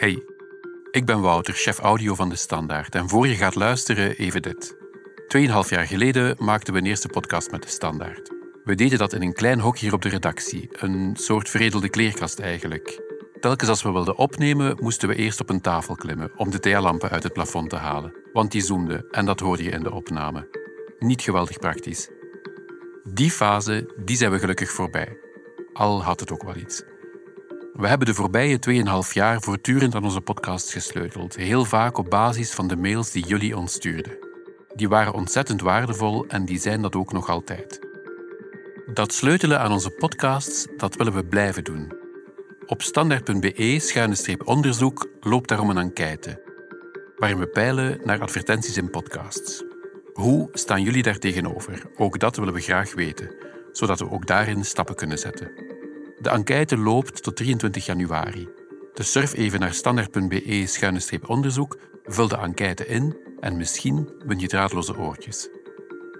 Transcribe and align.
Hey, 0.00 0.22
ik 0.90 1.06
ben 1.06 1.20
Wouter, 1.20 1.54
chef 1.54 1.78
audio 1.78 2.14
van 2.14 2.28
De 2.28 2.36
Standaard. 2.36 2.94
En 2.94 3.08
voor 3.08 3.26
je 3.26 3.34
gaat 3.34 3.54
luisteren, 3.54 4.16
even 4.16 4.42
dit. 4.42 4.76
Tweeënhalf 5.28 5.70
jaar 5.70 5.86
geleden 5.86 6.36
maakten 6.38 6.72
we 6.72 6.78
een 6.78 6.86
eerste 6.86 7.08
podcast 7.08 7.50
met 7.50 7.62
De 7.62 7.68
Standaard. 7.68 8.30
We 8.64 8.74
deden 8.74 8.98
dat 8.98 9.12
in 9.12 9.22
een 9.22 9.32
klein 9.32 9.60
hok 9.60 9.78
hier 9.78 9.92
op 9.92 10.02
de 10.02 10.08
redactie. 10.08 10.68
Een 10.70 11.16
soort 11.16 11.48
veredelde 11.48 11.88
kleerkast 11.88 12.38
eigenlijk. 12.38 13.00
Telkens 13.40 13.68
als 13.68 13.82
we 13.82 13.90
wilden 13.90 14.16
opnemen, 14.16 14.76
moesten 14.80 15.08
we 15.08 15.14
eerst 15.14 15.40
op 15.40 15.50
een 15.50 15.60
tafel 15.60 15.94
klimmen 15.94 16.30
om 16.36 16.50
de 16.50 16.60
thealampen 16.60 17.10
uit 17.10 17.22
het 17.22 17.32
plafond 17.32 17.70
te 17.70 17.76
halen. 17.76 18.14
Want 18.32 18.52
die 18.52 18.62
zoemden 18.62 19.10
en 19.10 19.26
dat 19.26 19.40
hoorde 19.40 19.62
je 19.62 19.70
in 19.70 19.82
de 19.82 19.92
opname. 19.92 20.48
Niet 20.98 21.22
geweldig 21.22 21.58
praktisch. 21.58 22.10
Die 23.04 23.30
fase, 23.30 23.94
die 24.04 24.16
zijn 24.16 24.30
we 24.30 24.38
gelukkig 24.38 24.70
voorbij. 24.70 25.16
Al 25.72 26.02
had 26.02 26.20
het 26.20 26.32
ook 26.32 26.42
wel 26.42 26.56
iets. 26.56 26.82
We 27.72 27.88
hebben 27.88 28.06
de 28.06 28.14
voorbije 28.14 28.58
2,5 29.06 29.12
jaar 29.12 29.40
voortdurend 29.40 29.94
aan 29.94 30.04
onze 30.04 30.20
podcast 30.20 30.72
gesleuteld, 30.72 31.36
heel 31.36 31.64
vaak 31.64 31.98
op 31.98 32.10
basis 32.10 32.50
van 32.50 32.68
de 32.68 32.76
mails 32.76 33.10
die 33.10 33.26
jullie 33.26 33.56
ons 33.56 33.72
stuurden. 33.72 34.18
Die 34.74 34.88
waren 34.88 35.12
ontzettend 35.12 35.60
waardevol 35.60 36.26
en 36.26 36.44
die 36.44 36.58
zijn 36.58 36.82
dat 36.82 36.96
ook 36.96 37.12
nog 37.12 37.28
altijd. 37.28 37.88
Dat 38.94 39.12
sleutelen 39.12 39.60
aan 39.60 39.72
onze 39.72 39.90
podcasts, 39.90 40.66
dat 40.76 40.94
willen 40.94 41.14
we 41.14 41.24
blijven 41.24 41.64
doen. 41.64 41.92
Op 42.66 42.82
standaard.be-onderzoek 42.82 45.08
loopt 45.20 45.48
daarom 45.48 45.70
een 45.70 45.78
enquête, 45.78 46.42
waarin 47.16 47.38
we 47.38 47.46
peilen 47.46 48.00
naar 48.04 48.20
advertenties 48.20 48.76
in 48.76 48.90
podcasts. 48.90 49.64
Hoe 50.12 50.48
staan 50.52 50.82
jullie 50.82 51.02
daar 51.02 51.18
tegenover? 51.18 51.82
Ook 51.96 52.18
dat 52.18 52.36
willen 52.36 52.54
we 52.54 52.60
graag 52.60 52.94
weten, 52.94 53.34
zodat 53.72 53.98
we 53.98 54.10
ook 54.10 54.26
daarin 54.26 54.64
stappen 54.64 54.94
kunnen 54.94 55.18
zetten. 55.18 55.69
De 56.20 56.30
enquête 56.30 56.76
loopt 56.76 57.22
tot 57.22 57.36
23 57.36 57.86
januari. 57.86 58.48
Dus 58.94 59.12
surf 59.12 59.34
even 59.34 59.60
naar 59.60 59.74
standaard.be-onderzoek, 59.74 61.78
vul 62.04 62.28
de 62.28 62.36
enquête 62.36 62.86
in 62.86 63.16
en 63.40 63.56
misschien 63.56 64.12
win 64.26 64.38
je 64.38 64.46
draadloze 64.46 64.98
oortjes. 64.98 65.48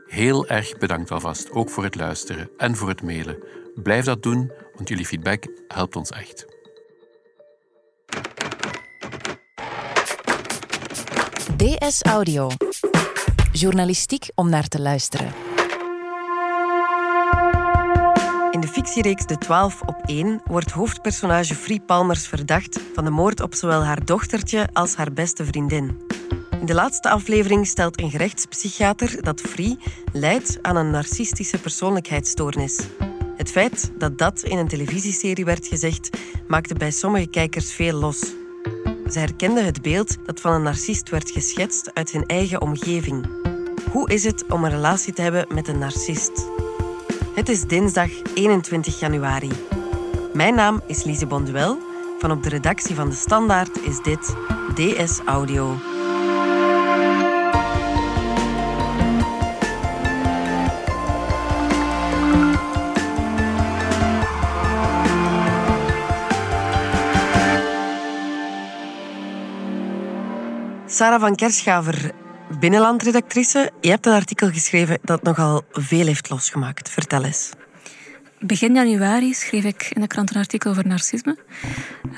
Heel 0.06 0.46
erg 0.46 0.78
bedankt 0.78 1.10
alvast, 1.10 1.50
ook 1.50 1.70
voor 1.70 1.84
het 1.84 1.94
luisteren 1.94 2.50
en 2.56 2.76
voor 2.76 2.88
het 2.88 3.02
mailen. 3.02 3.38
Blijf 3.74 4.04
dat 4.04 4.22
doen, 4.22 4.52
want 4.74 4.88
jullie 4.88 5.06
feedback 5.06 5.46
helpt 5.68 5.96
ons 5.96 6.10
echt. 6.10 6.46
DS 11.56 12.02
Audio. 12.02 12.48
Journalistiek 13.52 14.30
om 14.34 14.48
naar 14.48 14.68
te 14.68 14.80
luisteren. 14.80 15.49
In 18.60 18.66
de 18.66 18.72
fictiereeks 18.72 19.26
De 19.26 19.38
12 19.38 19.80
op 19.80 19.96
1 20.04 20.40
wordt 20.44 20.70
hoofdpersonage 20.70 21.54
Free 21.54 21.80
Palmers 21.80 22.26
verdacht 22.26 22.80
van 22.94 23.04
de 23.04 23.10
moord 23.10 23.40
op 23.40 23.54
zowel 23.54 23.84
haar 23.84 24.04
dochtertje 24.04 24.68
als 24.72 24.94
haar 24.94 25.12
beste 25.12 25.44
vriendin. 25.44 26.00
In 26.60 26.66
de 26.66 26.74
laatste 26.74 27.10
aflevering 27.10 27.66
stelt 27.66 28.00
een 28.00 28.10
gerechtspsychiater 28.10 29.22
dat 29.22 29.40
Free 29.40 29.78
lijdt 30.12 30.58
aan 30.62 30.76
een 30.76 30.90
narcistische 30.90 31.60
persoonlijkheidsstoornis. 31.60 32.80
Het 33.36 33.50
feit 33.50 33.92
dat 33.98 34.18
dat 34.18 34.42
in 34.42 34.58
een 34.58 34.68
televisieserie 34.68 35.44
werd 35.44 35.66
gezegd, 35.66 36.10
maakte 36.48 36.74
bij 36.74 36.90
sommige 36.90 37.26
kijkers 37.26 37.72
veel 37.72 37.98
los. 37.98 38.18
Ze 39.10 39.18
herkenden 39.18 39.64
het 39.64 39.82
beeld 39.82 40.16
dat 40.26 40.40
van 40.40 40.52
een 40.52 40.62
narcist 40.62 41.08
werd 41.08 41.30
geschetst 41.30 41.94
uit 41.94 42.10
hun 42.10 42.26
eigen 42.26 42.60
omgeving. 42.60 43.26
Hoe 43.90 44.10
is 44.10 44.24
het 44.24 44.44
om 44.46 44.64
een 44.64 44.70
relatie 44.70 45.12
te 45.12 45.22
hebben 45.22 45.46
met 45.54 45.68
een 45.68 45.78
narcist? 45.78 46.48
Het 47.34 47.48
is 47.48 47.64
dinsdag 47.64 48.10
21 48.34 49.00
januari. 49.00 49.50
Mijn 50.32 50.54
naam 50.54 50.80
is 50.86 51.04
Lise 51.04 51.26
Bonduel. 51.26 51.78
Van 52.18 52.30
op 52.30 52.42
de 52.42 52.48
redactie 52.48 52.94
van 52.94 53.08
De 53.08 53.14
Standaard 53.14 53.82
is 53.82 54.02
dit 54.02 54.34
DS 54.74 55.20
Audio. 55.24 55.76
Sarah 70.86 71.20
van 71.20 71.34
Kerschaver, 71.34 72.12
binnenlandredactrice. 72.58 73.70
Je 73.80 73.90
hebt 73.90 74.06
een 74.06 74.12
artikel 74.12 74.50
geschreven 74.50 74.98
dat 75.02 75.22
nogal 75.22 75.62
veel 75.72 76.06
heeft 76.06 76.30
losgemaakt. 76.30 76.88
Vertel 76.88 77.24
eens. 77.24 77.50
Begin 78.40 78.74
januari 78.74 79.34
schreef 79.34 79.64
ik 79.64 79.90
in 79.94 80.00
de 80.00 80.06
krant 80.06 80.30
een 80.30 80.40
artikel 80.40 80.70
over 80.70 80.86
narcisme. 80.86 81.36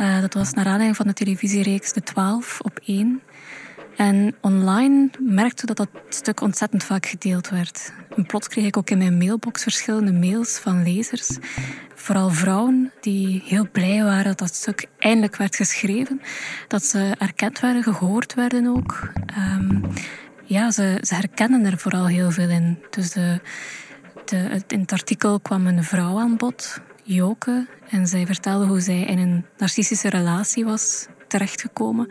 Uh, 0.00 0.20
dat 0.20 0.34
was 0.34 0.52
naar 0.52 0.64
aanleiding 0.64 0.96
van 0.96 1.06
de 1.06 1.12
televisiereeks 1.12 1.92
De 1.92 2.02
12 2.02 2.60
op 2.60 2.80
1. 2.84 3.22
En 3.96 4.34
online 4.40 5.10
merkte 5.18 5.66
dat 5.66 5.76
dat 5.76 5.88
stuk 6.08 6.40
ontzettend 6.40 6.84
vaak 6.84 7.06
gedeeld 7.06 7.48
werd. 7.48 7.92
Plots 8.26 8.48
kreeg 8.48 8.64
ik 8.64 8.76
ook 8.76 8.90
in 8.90 8.98
mijn 8.98 9.16
mailbox 9.16 9.62
verschillende 9.62 10.12
mails 10.12 10.58
van 10.58 10.82
lezers. 10.82 11.38
Vooral 11.94 12.30
vrouwen 12.30 12.92
die 13.00 13.42
heel 13.46 13.66
blij 13.72 14.02
waren 14.02 14.24
dat 14.24 14.38
dat 14.38 14.54
stuk 14.54 14.86
eindelijk 14.98 15.36
werd 15.36 15.56
geschreven. 15.56 16.20
Dat 16.68 16.84
ze 16.84 17.14
erkend 17.18 17.60
werden, 17.60 17.82
gehoord 17.82 18.34
werden 18.34 18.66
ook. 18.66 19.12
Um, 19.38 19.82
ja, 20.52 20.70
ze, 20.70 20.98
ze 21.00 21.14
herkennen 21.14 21.64
er 21.64 21.78
vooral 21.78 22.06
heel 22.06 22.30
veel 22.30 22.48
in. 22.48 22.78
Dus 22.90 23.10
de, 23.10 23.40
de, 24.24 24.62
in 24.68 24.80
het 24.80 24.92
artikel 24.92 25.40
kwam 25.40 25.66
een 25.66 25.84
vrouw 25.84 26.18
aan 26.18 26.36
bod, 26.36 26.80
Joke. 27.02 27.66
En 27.88 28.06
zij 28.06 28.26
vertelde 28.26 28.66
hoe 28.66 28.80
zij 28.80 29.00
in 29.00 29.18
een 29.18 29.44
narcistische 29.58 30.08
relatie 30.08 30.64
was 30.64 31.06
terechtgekomen. 31.28 32.06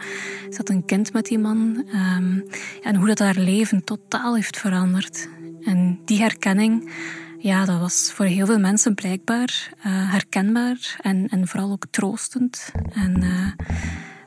Ze 0.49 0.57
had 0.57 0.69
een 0.69 0.85
kind 0.85 1.13
met 1.13 1.25
die 1.25 1.39
man. 1.39 1.85
Um, 1.93 2.43
en 2.83 2.95
hoe 2.95 3.07
dat 3.07 3.19
haar 3.19 3.37
leven 3.37 3.83
totaal 3.83 4.35
heeft 4.35 4.57
veranderd. 4.57 5.27
En 5.63 5.99
die 6.05 6.19
herkenning, 6.19 6.91
ja, 7.37 7.65
dat 7.65 7.79
was 7.79 8.11
voor 8.13 8.25
heel 8.25 8.45
veel 8.45 8.59
mensen 8.59 8.95
blijkbaar 8.95 9.69
uh, 9.77 10.11
herkenbaar. 10.11 10.97
En, 11.01 11.27
en 11.27 11.47
vooral 11.47 11.71
ook 11.71 11.85
troostend. 11.89 12.71
En... 12.93 13.23
Uh, 13.23 13.51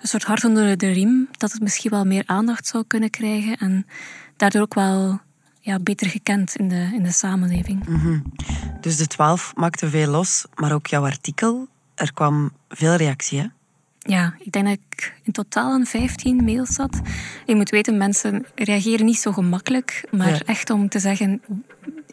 een 0.04 0.10
soort 0.10 0.24
hart 0.24 0.44
onder 0.44 0.76
de 0.76 0.90
riem, 0.90 1.28
dat 1.38 1.52
het 1.52 1.62
misschien 1.62 1.90
wel 1.90 2.04
meer 2.04 2.22
aandacht 2.26 2.66
zou 2.66 2.84
kunnen 2.86 3.10
krijgen 3.10 3.56
en 3.56 3.86
daardoor 4.36 4.62
ook 4.62 4.74
wel 4.74 5.20
ja, 5.60 5.78
beter 5.78 6.06
gekend 6.06 6.56
in 6.56 6.68
de, 6.68 6.90
in 6.94 7.02
de 7.02 7.12
samenleving. 7.12 7.88
Mm 7.88 8.22
Dus 8.80 8.96
de 8.96 9.06
twaalf 9.06 9.52
maakte 9.56 9.88
veel 9.88 10.10
los, 10.10 10.44
maar 10.54 10.72
ook 10.72 10.86
jouw 10.86 11.04
artikel, 11.04 11.68
er 11.94 12.12
kwam 12.12 12.52
veel 12.68 12.94
reactie, 12.94 13.40
hè? 13.40 13.46
Ja, 14.06 14.34
ik 14.38 14.52
denk 14.52 14.66
dat 14.66 14.78
ik 14.90 15.14
in 15.22 15.32
totaal 15.32 15.72
aan 15.72 15.86
15 15.86 16.44
mails 16.44 16.74
zat. 16.74 17.00
Je 17.46 17.54
moet 17.54 17.70
weten, 17.70 17.96
mensen 17.96 18.46
reageren 18.54 19.06
niet 19.06 19.18
zo 19.18 19.32
gemakkelijk, 19.32 20.04
maar 20.10 20.42
echt 20.46 20.70
om 20.70 20.88
te 20.88 20.98
zeggen, 20.98 21.42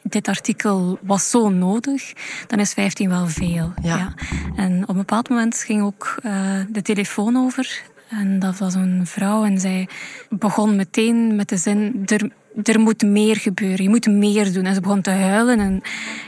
dit 0.04 0.28
artikel 0.28 1.00
was 1.02 1.30
zo 1.30 1.50
nodig, 1.50 2.14
dan 2.48 2.60
is 2.60 2.74
15 2.74 3.10
wel 3.10 3.28
veel. 3.28 3.74
Ja. 3.82 4.14
En 4.56 4.82
op 4.82 4.90
een 4.90 4.96
bepaald 4.96 5.30
moment 5.30 5.58
ging 5.58 5.82
ook 5.82 6.16
uh, 6.26 6.60
de 6.70 6.82
telefoon 6.82 7.38
over. 7.38 7.84
En 8.10 8.40
dat 8.40 8.58
was 8.58 8.74
een 8.74 9.08
vrouw 9.08 9.46
en 9.46 9.60
zij 9.60 9.88
begon 10.30 10.76
meteen 10.76 11.36
met 11.36 11.50
de 11.50 11.58
zin: 11.58 12.02
er, 12.06 12.32
er 12.64 12.80
moet 12.80 13.02
meer 13.02 13.36
gebeuren, 13.36 13.84
je 13.84 13.90
moet 13.90 14.08
meer 14.08 14.54
doen. 14.54 14.66
En 14.66 14.74
ze 14.74 14.82
begon 14.82 15.02
te 15.02 15.10
huilen. 15.10 15.60
En 15.60 15.82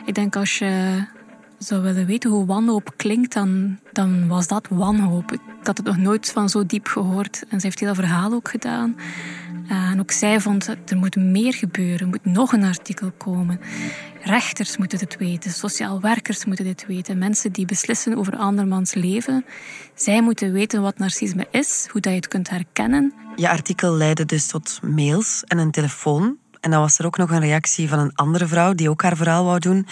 ik 0.06 0.16
denk 0.16 0.36
als 0.36 0.58
je 0.58 1.04
zou 1.64 1.82
willen 1.82 2.06
weten 2.06 2.30
hoe 2.30 2.46
wanhoop 2.46 2.94
klinkt, 2.96 3.34
dan, 3.34 3.80
dan 3.92 4.28
was 4.28 4.48
dat 4.48 4.68
wanhoop. 4.70 5.32
Ik 5.32 5.40
had 5.64 5.78
het 5.78 5.86
nog 5.86 5.98
nooit 5.98 6.32
van 6.32 6.50
zo 6.50 6.66
diep 6.66 6.88
gehoord. 6.88 7.44
En 7.50 7.60
ze 7.60 7.66
heeft 7.66 7.80
heel 7.80 7.96
verhaal 7.96 8.34
ook 8.34 8.50
gedaan. 8.50 8.96
En 9.68 10.00
ook 10.00 10.12
zij 10.12 10.40
vond 10.40 10.66
dat 10.66 10.78
er 10.86 10.98
moet 10.98 11.16
meer 11.16 11.54
gebeuren, 11.54 12.00
er 12.00 12.08
moet 12.08 12.26
nog 12.26 12.54
een 12.54 12.64
artikel 12.64 13.12
komen. 13.18 13.60
Rechters 14.24 14.78
moeten 14.78 14.98
dit 14.98 15.18
weten, 15.18 15.52
sociaal 15.52 16.02
werkers 16.02 16.46
moeten 16.46 16.66
dit 16.66 16.86
weten, 16.86 17.18
mensen 17.18 17.52
die 17.52 17.66
beslissen 17.66 18.18
over 18.18 18.36
andermans 18.36 18.94
leven. 18.94 19.46
Zij 19.96 20.22
moeten 20.22 20.52
weten 20.52 20.82
wat 20.82 20.98
narcisme 20.98 21.48
is, 21.52 21.88
hoe 21.92 22.02
dat 22.02 22.12
je 22.12 22.18
het 22.18 22.28
kunt 22.28 22.50
herkennen. 22.50 23.14
Je 23.36 23.50
artikel 23.50 23.94
leidde 23.94 24.26
dus 24.26 24.48
tot 24.48 24.80
mails 24.82 25.44
en 25.48 25.58
een 25.58 25.72
telefoon. 25.72 26.38
En 26.60 26.72
dan 26.72 26.80
was 26.80 27.00
er 27.00 27.06
ook 27.06 27.18
nog 27.18 27.32
een 27.32 27.40
reactie 27.40 27.90
van 27.90 28.00
een 28.00 28.16
andere 28.16 28.48
vrouw 28.48 28.74
die 28.74 28.90
ook 28.90 29.02
haar 29.02 29.18
verhaal 29.18 29.46
wou 29.46 29.60
doen. 29.60 29.88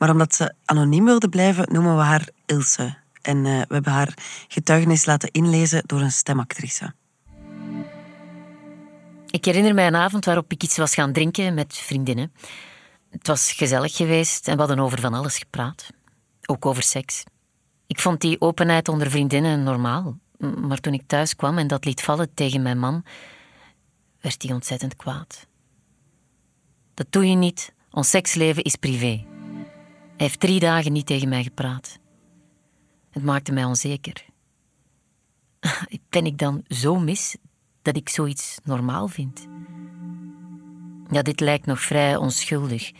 Maar 0.00 0.10
omdat 0.10 0.34
ze 0.34 0.54
anoniem 0.64 1.04
wilde 1.04 1.28
blijven, 1.28 1.72
noemen 1.72 1.96
we 1.96 2.02
haar 2.02 2.28
Ilse. 2.46 2.96
En 3.22 3.36
uh, 3.36 3.44
we 3.44 3.74
hebben 3.74 3.92
haar 3.92 4.14
getuigenis 4.48 5.04
laten 5.06 5.30
inlezen 5.30 5.82
door 5.86 6.00
een 6.00 6.12
stemactrice. 6.12 6.94
Ik 9.30 9.44
herinner 9.44 9.74
mij 9.74 9.86
een 9.86 9.96
avond 9.96 10.24
waarop 10.24 10.52
ik 10.52 10.62
iets 10.62 10.76
was 10.76 10.94
gaan 10.94 11.12
drinken 11.12 11.54
met 11.54 11.76
vriendinnen. 11.76 12.32
Het 13.10 13.26
was 13.26 13.52
gezellig 13.52 13.96
geweest 13.96 14.48
en 14.48 14.54
we 14.54 14.58
hadden 14.58 14.78
over 14.78 15.00
van 15.00 15.14
alles 15.14 15.38
gepraat. 15.38 15.90
Ook 16.46 16.66
over 16.66 16.82
seks. 16.82 17.24
Ik 17.86 18.00
vond 18.00 18.20
die 18.20 18.40
openheid 18.40 18.88
onder 18.88 19.10
vriendinnen 19.10 19.62
normaal. 19.62 20.18
Maar 20.38 20.78
toen 20.78 20.94
ik 20.94 21.02
thuis 21.06 21.36
kwam 21.36 21.58
en 21.58 21.66
dat 21.66 21.84
liet 21.84 22.02
vallen 22.02 22.34
tegen 22.34 22.62
mijn 22.62 22.78
man, 22.78 23.04
werd 24.20 24.42
hij 24.42 24.52
ontzettend 24.52 24.96
kwaad. 24.96 25.46
Dat 26.94 27.06
doe 27.10 27.28
je 27.28 27.36
niet. 27.36 27.72
Ons 27.90 28.10
seksleven 28.10 28.62
is 28.62 28.76
privé. 28.76 29.38
Hij 30.20 30.28
heeft 30.28 30.40
drie 30.40 30.60
dagen 30.60 30.92
niet 30.92 31.06
tegen 31.06 31.28
mij 31.28 31.42
gepraat. 31.42 31.98
Het 33.10 33.22
maakte 33.22 33.52
mij 33.52 33.64
onzeker. 33.64 34.24
Ben 36.08 36.26
ik 36.26 36.38
dan 36.38 36.64
zo 36.68 36.98
mis 36.98 37.36
dat 37.82 37.96
ik 37.96 38.08
zoiets 38.08 38.58
normaal 38.64 39.08
vind? 39.08 39.46
Ja, 41.10 41.22
dit 41.22 41.40
lijkt 41.40 41.66
nog 41.66 41.80
vrij 41.80 42.16
onschuldig, 42.16 42.90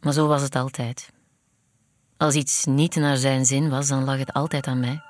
maar 0.00 0.12
zo 0.12 0.26
was 0.26 0.42
het 0.42 0.56
altijd. 0.56 1.12
Als 2.16 2.34
iets 2.34 2.64
niet 2.64 2.94
naar 2.94 3.16
zijn 3.16 3.44
zin 3.44 3.68
was, 3.68 3.88
dan 3.88 4.04
lag 4.04 4.18
het 4.18 4.32
altijd 4.32 4.66
aan 4.66 4.80
mij. 4.80 5.02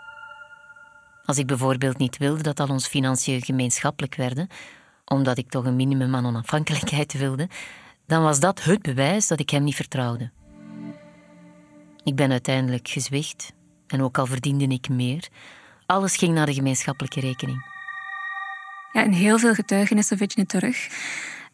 Als 1.25 1.39
ik 1.39 1.47
bijvoorbeeld 1.47 1.99
niet 1.99 2.17
wilde 2.17 2.43
dat 2.43 2.61
al 2.61 2.69
ons 2.69 2.87
financiën 2.87 3.43
gemeenschappelijk 3.43 4.15
werden, 4.15 4.49
omdat 5.05 5.39
ik 5.39 5.51
toch 5.51 5.65
een 5.65 5.77
minimum 5.77 6.15
aan 6.15 6.27
onafhankelijkheid 6.27 7.13
wilde, 7.13 7.49
dan 8.07 8.23
was 8.23 8.41
dat 8.41 8.65
het 8.65 8.83
bewijs 8.83 9.27
dat 9.27 9.41
ik 9.41 9.51
hem 9.51 9.65
niet 9.65 9.75
vertrouwde. 9.75 10.31
Ik 12.07 12.17
ben 12.17 12.31
uiteindelijk 12.31 12.89
gezwicht 12.89 13.53
en 13.87 14.03
ook 14.03 14.19
al 14.19 14.27
verdiende 14.27 14.67
ik 14.67 14.89
meer, 14.89 15.29
alles 15.87 16.17
ging 16.17 16.35
naar 16.35 16.47
de 16.47 16.55
gemeenschappelijke 16.55 17.21
rekening. 17.21 17.65
Ja, 18.93 19.03
in 19.03 19.13
heel 19.13 19.39
veel 19.39 19.55
getuigenissen 19.55 20.17
vind 20.17 20.33
je 20.33 20.41
het 20.41 20.49
terug. 20.49 20.89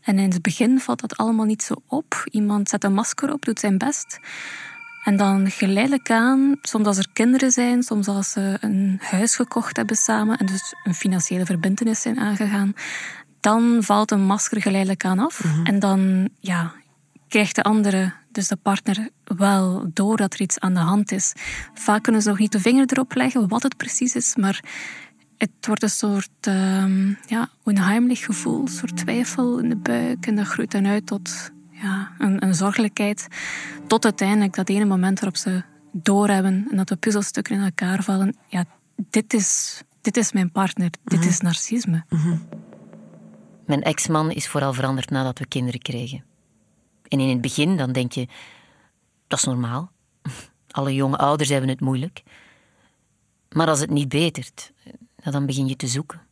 En 0.01 0.19
in 0.19 0.31
het 0.31 0.43
begin 0.43 0.81
valt 0.81 1.01
dat 1.01 1.17
allemaal 1.17 1.45
niet 1.45 1.63
zo 1.63 1.75
op. 1.87 2.25
Iemand 2.31 2.69
zet 2.69 2.85
een 2.85 2.95
masker 2.95 3.33
op, 3.33 3.45
doet 3.45 3.61
zijn 3.61 3.79
best. 3.79 4.19
En 5.05 5.17
dan 5.17 5.51
geleidelijk 5.51 6.11
aan, 6.11 6.59
soms 6.63 6.87
als 6.87 6.99
er 6.99 7.09
kinderen 7.13 7.51
zijn, 7.51 7.83
soms 7.83 8.09
als 8.09 8.31
ze 8.31 8.57
een 8.61 8.99
huis 9.01 9.37
gekocht 9.37 9.77
hebben 9.77 9.97
samen 9.97 10.39
en 10.39 10.47
dus 10.47 10.75
een 10.85 10.95
financiële 10.95 11.45
verbindenis 11.47 12.01
zijn 12.01 12.19
aangegaan, 12.19 12.75
dan 13.41 13.79
valt 13.81 14.11
een 14.11 14.25
masker 14.25 14.63
geleidelijk 14.63 15.05
aan 15.05 15.19
af. 15.19 15.45
Mhm. 15.45 15.67
En 15.67 15.79
dan 15.79 16.29
ja, 16.41 16.73
krijgt 17.33 17.55
de 17.55 17.63
andere, 17.63 18.13
dus 18.31 18.49
de 18.49 18.57
partner, 18.57 19.09
wel 19.25 19.91
door 19.93 20.17
dat 20.17 20.35
er 20.35 20.41
iets 20.41 20.59
aan 20.59 20.75
de 20.75 20.81
hand 20.81 21.13
is. 21.13 21.33
Vaak 21.75 22.03
kunnen 22.03 22.23
ze 22.23 22.29
nog 22.29 22.39
niet 22.39 22.53
de 22.53 22.61
vinger 22.61 22.87
erop 22.87 23.15
leggen 23.15 23.49
wat 23.49 23.63
het 23.63 23.77
precies 23.77 24.15
is, 24.15 24.37
maar 24.37 24.61
het 25.39 25.51
wordt 25.61 25.83
een 25.83 25.91
soort 25.91 26.47
um, 26.49 27.19
ja, 27.27 27.49
onheimelijk 27.63 28.19
gevoel, 28.19 28.61
een 28.61 28.69
soort 28.69 28.97
twijfel 28.97 29.59
in 29.59 29.69
de 29.69 29.77
buik. 29.77 30.27
En 30.27 30.37
dat 30.37 30.47
groeit 30.47 30.71
dan 30.71 30.87
uit 30.87 31.07
tot 31.07 31.51
ja, 31.71 32.13
een, 32.19 32.45
een 32.45 32.55
zorgelijkheid. 32.55 33.27
Tot 33.87 34.05
uiteindelijk 34.05 34.55
dat 34.55 34.69
ene 34.69 34.85
moment 34.85 35.21
waarop 35.21 35.37
ze 35.37 35.63
doorhebben 35.93 36.67
en 36.71 36.77
dat 36.77 36.89
de 36.89 36.97
puzzelstukken 36.97 37.57
in 37.57 37.63
elkaar 37.63 38.03
vallen. 38.03 38.37
Ja, 38.47 38.65
dit 39.11 39.35
is, 39.35 39.83
dit 40.01 40.17
is 40.17 40.33
mijn 40.33 40.51
partner, 40.51 40.91
dit 41.05 41.19
mhm. 41.19 41.29
is 41.29 41.41
narcisme. 41.41 42.05
Mhm. 42.09 42.37
Mijn 43.67 43.83
ex-man 43.83 44.31
is 44.31 44.49
vooral 44.49 44.73
veranderd 44.73 45.11
nadat 45.11 45.39
we 45.39 45.47
kinderen 45.47 45.81
kregen. 45.81 46.31
En 47.13 47.21
in 47.21 47.29
het 47.29 47.41
begin 47.41 47.77
dan 47.77 47.93
denk 47.93 48.13
je, 48.13 48.29
dat 49.27 49.39
is 49.39 49.45
normaal. 49.45 49.93
Alle 50.71 50.95
jonge 50.95 51.17
ouders 51.17 51.49
hebben 51.49 51.69
het 51.69 51.81
moeilijk. 51.81 52.23
Maar 53.49 53.69
als 53.69 53.81
het 53.81 53.91
niet 53.91 54.09
betert, 54.09 54.73
dan 55.17 55.47
begin 55.47 55.69
je 55.69 55.77
te 55.77 55.87
zoeken. 55.87 56.27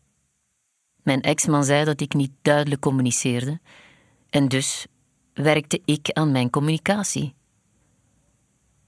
Mijn 1.03 1.21
ex-man 1.21 1.65
zei 1.65 1.85
dat 1.85 2.01
ik 2.01 2.15
niet 2.15 2.33
duidelijk 2.43 2.81
communiceerde. 2.81 3.61
En 4.31 4.49
dus 4.49 4.87
werkte 5.35 5.83
ik 5.85 6.11
aan 6.13 6.31
mijn 6.31 6.51
communicatie. 6.51 7.35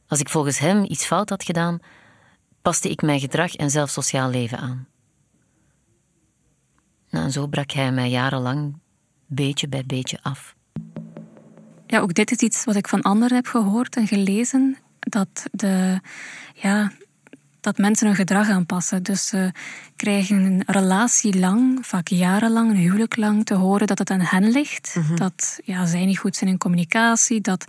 Als 0.07 0.21
ik 0.21 0.29
volgens 0.29 0.59
hem 0.59 0.85
iets 0.85 1.07
fout 1.07 1.29
had 1.29 1.45
gedaan, 1.45 1.79
paste 2.63 2.91
ik 2.91 3.03
mijn 3.03 3.21
gedrag 3.21 3.55
en 3.55 3.71
zelfs 3.71 3.93
sociaal 3.93 4.31
leven 4.31 4.59
aan. 4.59 4.89
Nou, 7.11 7.25
en 7.25 7.33
zo 7.33 7.47
brak 7.47 7.71
hij 7.71 7.93
mij 7.93 8.11
jarenlang 8.11 8.79
beetje 9.27 9.69
bij 9.69 9.85
beetje 9.87 10.19
af. 10.23 10.57
Ja, 11.93 12.01
ook 12.01 12.15
dit 12.15 12.31
is 12.31 12.39
iets 12.39 12.65
wat 12.65 12.77
ik 12.77 12.89
van 12.89 13.03
anderen 13.03 13.37
heb 13.37 13.47
gehoord 13.47 13.97
en 13.97 14.07
gelezen. 14.07 14.77
Dat, 14.99 15.45
de, 15.51 16.01
ja, 16.55 16.93
dat 17.61 17.79
mensen 17.79 18.07
hun 18.07 18.17
gedrag 18.17 18.49
aanpassen. 18.49 19.03
Dus 19.03 19.27
ze 19.27 19.53
krijgen 19.97 20.37
een 20.37 20.63
relatie 20.67 21.39
lang, 21.39 21.87
vaak 21.87 22.09
jarenlang, 22.09 22.71
een 22.71 22.77
huwelijk 22.77 23.17
lang, 23.17 23.45
te 23.45 23.55
horen 23.55 23.87
dat 23.87 23.99
het 23.99 24.11
aan 24.11 24.21
hen 24.21 24.51
ligt. 24.51 24.95
Mhm. 24.99 25.17
Dat 25.17 25.61
ja, 25.65 25.87
zij 25.87 26.05
niet 26.05 26.19
goed 26.19 26.37
zijn 26.37 26.51
in 26.51 26.59
communicatie. 26.59 27.41
Dat, 27.41 27.65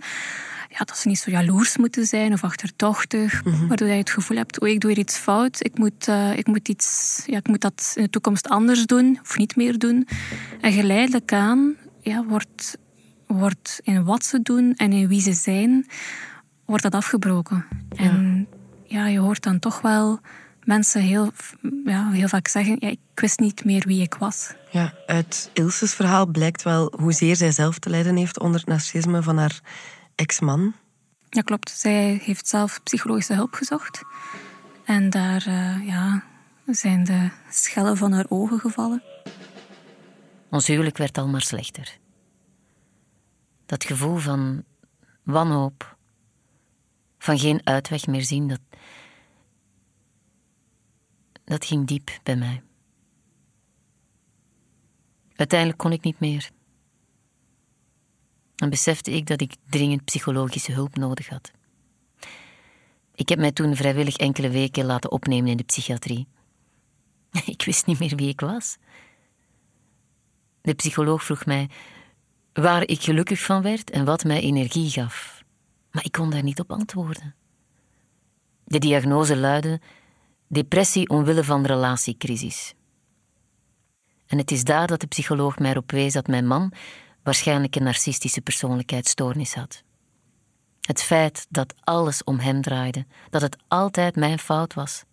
ja, 0.68 0.78
dat 0.78 0.98
ze 0.98 1.08
niet 1.08 1.18
zo 1.18 1.30
jaloers 1.30 1.76
moeten 1.76 2.06
zijn 2.06 2.32
of 2.32 2.44
achterdochtig. 2.44 3.44
Mm 3.44 3.68
Waardoor 3.68 3.88
je 3.88 3.94
het 3.94 4.10
gevoel 4.10 4.36
hebt, 4.36 4.60
oh, 4.60 4.68
ik 4.68 4.80
doe 4.80 4.90
hier 4.90 5.00
iets 5.00 5.16
fout. 5.16 5.64
Ik 5.64 5.78
moet, 5.78 6.08
uh, 6.08 6.36
ik, 6.36 6.46
moet 6.46 6.68
iets, 6.68 7.22
ja, 7.26 7.36
ik 7.36 7.48
moet 7.48 7.60
dat 7.60 7.92
in 7.94 8.02
de 8.02 8.10
toekomst 8.10 8.48
anders 8.48 8.86
doen 8.86 9.18
of 9.22 9.36
niet 9.36 9.56
meer 9.56 9.78
doen. 9.78 10.08
En 10.60 10.72
geleidelijk 10.72 11.32
aan 11.32 11.74
ja, 12.00 12.24
wordt 12.24 12.78
wordt 13.38 13.80
in 13.82 14.04
wat 14.04 14.24
ze 14.24 14.42
doen 14.42 14.74
en 14.76 14.92
in 14.92 15.08
wie 15.08 15.20
ze 15.20 15.32
zijn, 15.32 15.86
wordt 16.64 16.82
dat 16.82 16.94
afgebroken. 16.94 17.64
En 17.96 18.48
ja, 18.84 19.06
je 19.06 19.18
hoort 19.18 19.42
dan 19.42 19.58
toch 19.58 19.80
wel 19.80 20.20
mensen 20.64 21.00
heel, 21.00 21.32
ja, 21.84 22.10
heel 22.10 22.28
vaak 22.28 22.48
zeggen: 22.48 22.76
ja, 22.78 22.88
ik 22.88 22.98
wist 23.14 23.38
niet 23.38 23.64
meer 23.64 23.84
wie 23.86 24.02
ik 24.02 24.14
was. 24.14 24.54
Ja, 24.70 24.92
uit 25.06 25.50
Ilse's 25.52 25.94
verhaal 25.94 26.26
blijkt 26.26 26.62
wel 26.62 26.92
hoezeer 27.00 27.36
zij 27.36 27.52
zelf 27.52 27.78
te 27.78 27.90
lijden 27.90 28.16
heeft 28.16 28.40
onder 28.40 28.60
het 28.60 28.68
narcisme 28.68 29.22
van 29.22 29.38
haar 29.38 29.60
ex-man. 30.14 30.74
Ja, 31.28 31.42
klopt. 31.42 31.70
Zij 31.70 32.20
heeft 32.22 32.48
zelf 32.48 32.80
psychologische 32.82 33.34
hulp 33.34 33.54
gezocht. 33.54 34.02
En 34.84 35.10
daar 35.10 35.44
uh, 35.48 35.86
ja, 35.86 36.24
zijn 36.66 37.04
de 37.04 37.30
schellen 37.50 37.96
van 37.96 38.12
haar 38.12 38.26
ogen 38.28 38.58
gevallen. 38.58 39.02
Ons 40.50 40.66
huwelijk 40.66 40.98
werd 40.98 41.18
al 41.18 41.28
maar 41.28 41.40
slechter. 41.40 41.98
Dat 43.66 43.84
gevoel 43.84 44.16
van 44.16 44.64
wanhoop, 45.22 45.96
van 47.18 47.38
geen 47.38 47.66
uitweg 47.66 48.06
meer 48.06 48.24
zien, 48.24 48.48
dat, 48.48 48.60
dat 51.44 51.64
ging 51.64 51.86
diep 51.86 52.10
bij 52.22 52.36
mij. 52.36 52.62
Uiteindelijk 55.34 55.78
kon 55.78 55.92
ik 55.92 56.02
niet 56.02 56.20
meer. 56.20 56.50
En 58.56 58.70
besefte 58.70 59.10
ik 59.10 59.26
dat 59.26 59.40
ik 59.40 59.54
dringend 59.68 60.04
psychologische 60.04 60.72
hulp 60.72 60.96
nodig 60.96 61.28
had. 61.28 61.52
Ik 63.14 63.28
heb 63.28 63.38
mij 63.38 63.52
toen 63.52 63.76
vrijwillig 63.76 64.16
enkele 64.16 64.50
weken 64.50 64.84
laten 64.84 65.10
opnemen 65.10 65.50
in 65.50 65.56
de 65.56 65.64
psychiatrie. 65.64 66.26
Ik 67.44 67.64
wist 67.64 67.86
niet 67.86 67.98
meer 67.98 68.16
wie 68.16 68.28
ik 68.28 68.40
was. 68.40 68.76
De 70.60 70.74
psycholoog 70.74 71.24
vroeg 71.24 71.46
mij 71.46 71.70
waar 72.54 72.86
ik 72.86 73.02
gelukkig 73.02 73.40
van 73.40 73.62
werd 73.62 73.90
en 73.90 74.04
wat 74.04 74.24
mij 74.24 74.40
energie 74.40 74.90
gaf. 74.90 75.42
Maar 75.90 76.04
ik 76.04 76.12
kon 76.12 76.30
daar 76.30 76.42
niet 76.42 76.60
op 76.60 76.70
antwoorden. 76.70 77.34
De 78.64 78.78
diagnose 78.78 79.36
luidde 79.36 79.80
depressie 80.46 81.08
omwille 81.08 81.44
van 81.44 81.66
relatiecrisis. 81.66 82.74
En 84.26 84.38
het 84.38 84.50
is 84.50 84.64
daar 84.64 84.86
dat 84.86 85.00
de 85.00 85.06
psycholoog 85.06 85.58
mij 85.58 85.76
op 85.76 85.90
wees 85.90 86.12
dat 86.12 86.26
mijn 86.26 86.46
man 86.46 86.72
waarschijnlijk 87.22 87.76
een 87.76 87.82
narcistische 87.82 88.40
persoonlijkheidsstoornis 88.40 89.54
had. 89.54 89.82
Het 90.80 91.02
feit 91.02 91.46
dat 91.48 91.74
alles 91.80 92.24
om 92.24 92.38
hem 92.38 92.62
draaide, 92.62 93.06
dat 93.30 93.42
het 93.42 93.56
altijd 93.68 94.16
mijn 94.16 94.38
fout 94.38 94.74
was. 94.74 95.04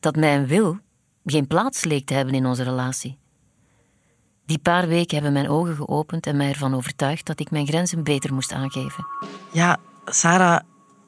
Dat 0.00 0.16
mijn 0.16 0.46
wil 0.46 0.78
geen 1.24 1.46
plaats 1.46 1.84
leek 1.84 2.06
te 2.06 2.14
hebben 2.14 2.34
in 2.34 2.46
onze 2.46 2.62
relatie. 2.62 3.18
Die 4.46 4.58
paar 4.58 4.88
weken 4.88 5.14
hebben 5.14 5.32
mijn 5.32 5.48
ogen 5.48 5.76
geopend 5.76 6.26
en 6.26 6.36
mij 6.36 6.48
ervan 6.48 6.74
overtuigd 6.74 7.26
dat 7.26 7.40
ik 7.40 7.50
mijn 7.50 7.66
grenzen 7.66 8.04
beter 8.04 8.34
moest 8.34 8.52
aangeven. 8.52 9.06
Ja, 9.52 9.78
Sarah, 10.04 10.60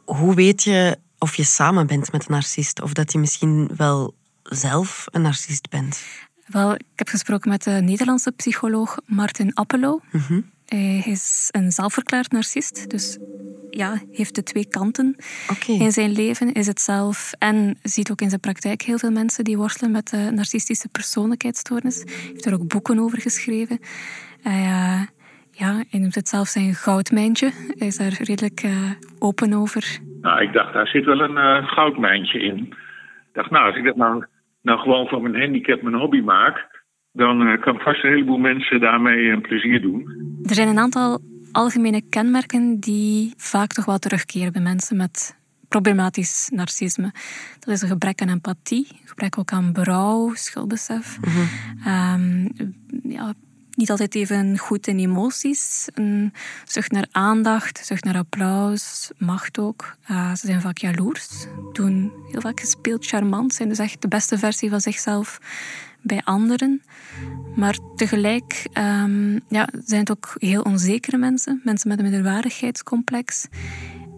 hoe 0.04 0.34
weet 0.34 0.62
je 0.62 0.98
of 1.18 1.36
je 1.36 1.44
samen 1.44 1.86
bent 1.86 2.12
met 2.12 2.26
een 2.26 2.32
narcist 2.32 2.82
of 2.82 2.92
dat 2.92 3.12
je 3.12 3.18
misschien 3.18 3.70
wel 3.76 4.14
zelf 4.42 5.06
een 5.10 5.22
narcist 5.22 5.70
bent? 5.70 6.02
Wel, 6.46 6.74
ik 6.74 6.80
heb 6.94 7.08
gesproken 7.08 7.50
met 7.50 7.62
de 7.62 7.70
Nederlandse 7.70 8.32
psycholoog 8.32 8.98
Martin 9.06 9.54
Appelo. 9.54 10.00
Mhm. 10.12 10.40
Hij 10.66 11.02
is 11.06 11.48
een 11.50 11.70
zelfverklaard 11.70 12.32
narcist, 12.32 12.90
dus 12.90 13.18
ja, 13.70 14.00
heeft 14.10 14.34
de 14.34 14.42
twee 14.42 14.68
kanten 14.68 15.16
in 15.66 15.92
zijn 15.92 16.12
leven. 16.12 16.52
Is 16.52 16.66
het 16.66 16.80
zelf 16.80 17.32
en 17.38 17.78
ziet 17.82 18.10
ook 18.10 18.20
in 18.20 18.28
zijn 18.28 18.40
praktijk 18.40 18.82
heel 18.82 18.98
veel 18.98 19.10
mensen 19.10 19.44
die 19.44 19.56
worstelen 19.56 19.92
met 19.92 20.08
de 20.10 20.30
narcistische 20.34 20.88
persoonlijkheidsstoornis. 20.88 21.96
Hij 21.96 22.14
heeft 22.32 22.46
er 22.46 22.54
ook 22.54 22.68
boeken 22.68 22.98
over 22.98 23.20
geschreven. 23.20 23.78
Uh, 24.46 25.02
ja, 25.50 25.82
hij 25.90 26.00
noemt 26.00 26.14
het 26.14 26.28
zelf 26.28 26.48
zijn 26.48 26.74
goudmijntje. 26.74 27.50
Hij 27.78 27.86
is 27.86 27.96
daar 27.96 28.16
redelijk 28.22 28.62
uh, 28.62 28.90
open 29.18 29.52
over. 29.52 29.98
Nou, 30.20 30.42
ik 30.42 30.52
dacht, 30.52 30.72
daar 30.72 30.86
zit 30.86 31.04
wel 31.04 31.20
een 31.20 31.62
uh, 31.62 31.68
goudmijntje 31.68 32.40
in. 32.40 32.56
Ik 32.56 32.74
dacht, 33.32 33.50
nou, 33.50 33.66
als 33.66 33.76
ik 33.76 33.84
dat 33.84 33.96
nou, 33.96 34.24
nou 34.64 34.78
gewoon 34.78 35.06
van 35.06 35.23
mijn 35.23 35.40
handicap 35.42 35.83
mijn 35.83 35.94
hobby 35.94 36.21
maak, 36.21 36.83
dan 37.12 37.59
kan 37.61 37.78
vast 37.78 38.04
een 38.04 38.11
heleboel 38.11 38.38
mensen 38.38 38.80
daarmee 38.80 39.28
een 39.28 39.40
plezier 39.40 39.80
doen. 39.80 40.09
Er 40.42 40.54
zijn 40.54 40.68
een 40.68 40.78
aantal 40.78 41.18
algemene 41.52 42.02
kenmerken 42.09 42.80
die 42.80 43.35
vaak 43.37 43.73
toch 43.73 43.85
wel 43.85 43.99
terugkeren 43.99 44.52
bij 44.52 44.62
mensen 44.62 44.97
met 44.97 45.37
problematisch 45.68 46.50
narcisme. 46.52 47.12
Dat 47.59 47.75
is 47.75 47.83
een 47.83 47.88
gebrek 47.88 48.21
aan 48.21 48.28
empathie, 48.28 48.87
gebrek 49.04 49.38
ook 49.38 49.52
aan 49.52 49.73
berouw, 49.73 50.35
schuldbesef. 50.35 51.18
Mhm. 51.21 51.87
Ehm, 51.87 52.49
ja, 53.02 53.35
niet 53.76 53.90
altijd 53.90 54.14
even 54.14 54.59
goed 54.59 54.87
in 54.87 54.99
emoties. 54.99 55.88
Een 55.95 56.33
zucht 56.64 56.93
naar 56.93 57.07
aandacht, 57.11 57.87
zucht 57.87 58.04
naar 58.04 58.16
applaus, 58.16 59.11
macht 59.19 59.59
ook. 59.59 59.97
Uh, 60.11 60.35
ze 60.35 60.47
zijn 60.47 60.61
vaak 60.61 60.78
jaloers, 60.78 61.47
doen 61.73 62.12
heel 62.31 62.40
vaak 62.40 62.61
gespeeld 62.61 63.07
charmant, 63.07 63.54
zijn 63.54 63.69
dus 63.69 63.78
echt 63.78 64.02
de 64.02 64.09
beste 64.09 64.38
versie 64.38 64.71
van 64.71 64.81
zichzelf 64.81 65.38
bij 66.02 66.21
anderen. 66.25 66.83
Maar 67.54 67.78
tegelijk 67.97 68.66
um, 68.78 69.40
ja, 69.49 69.69
zijn 69.85 70.00
het 70.00 70.11
ook 70.11 70.35
heel 70.38 70.62
onzekere 70.62 71.16
mensen, 71.16 71.61
mensen 71.64 71.88
met 71.88 71.99
een 71.99 72.04
minderwaardigheidscomplex. 72.04 73.47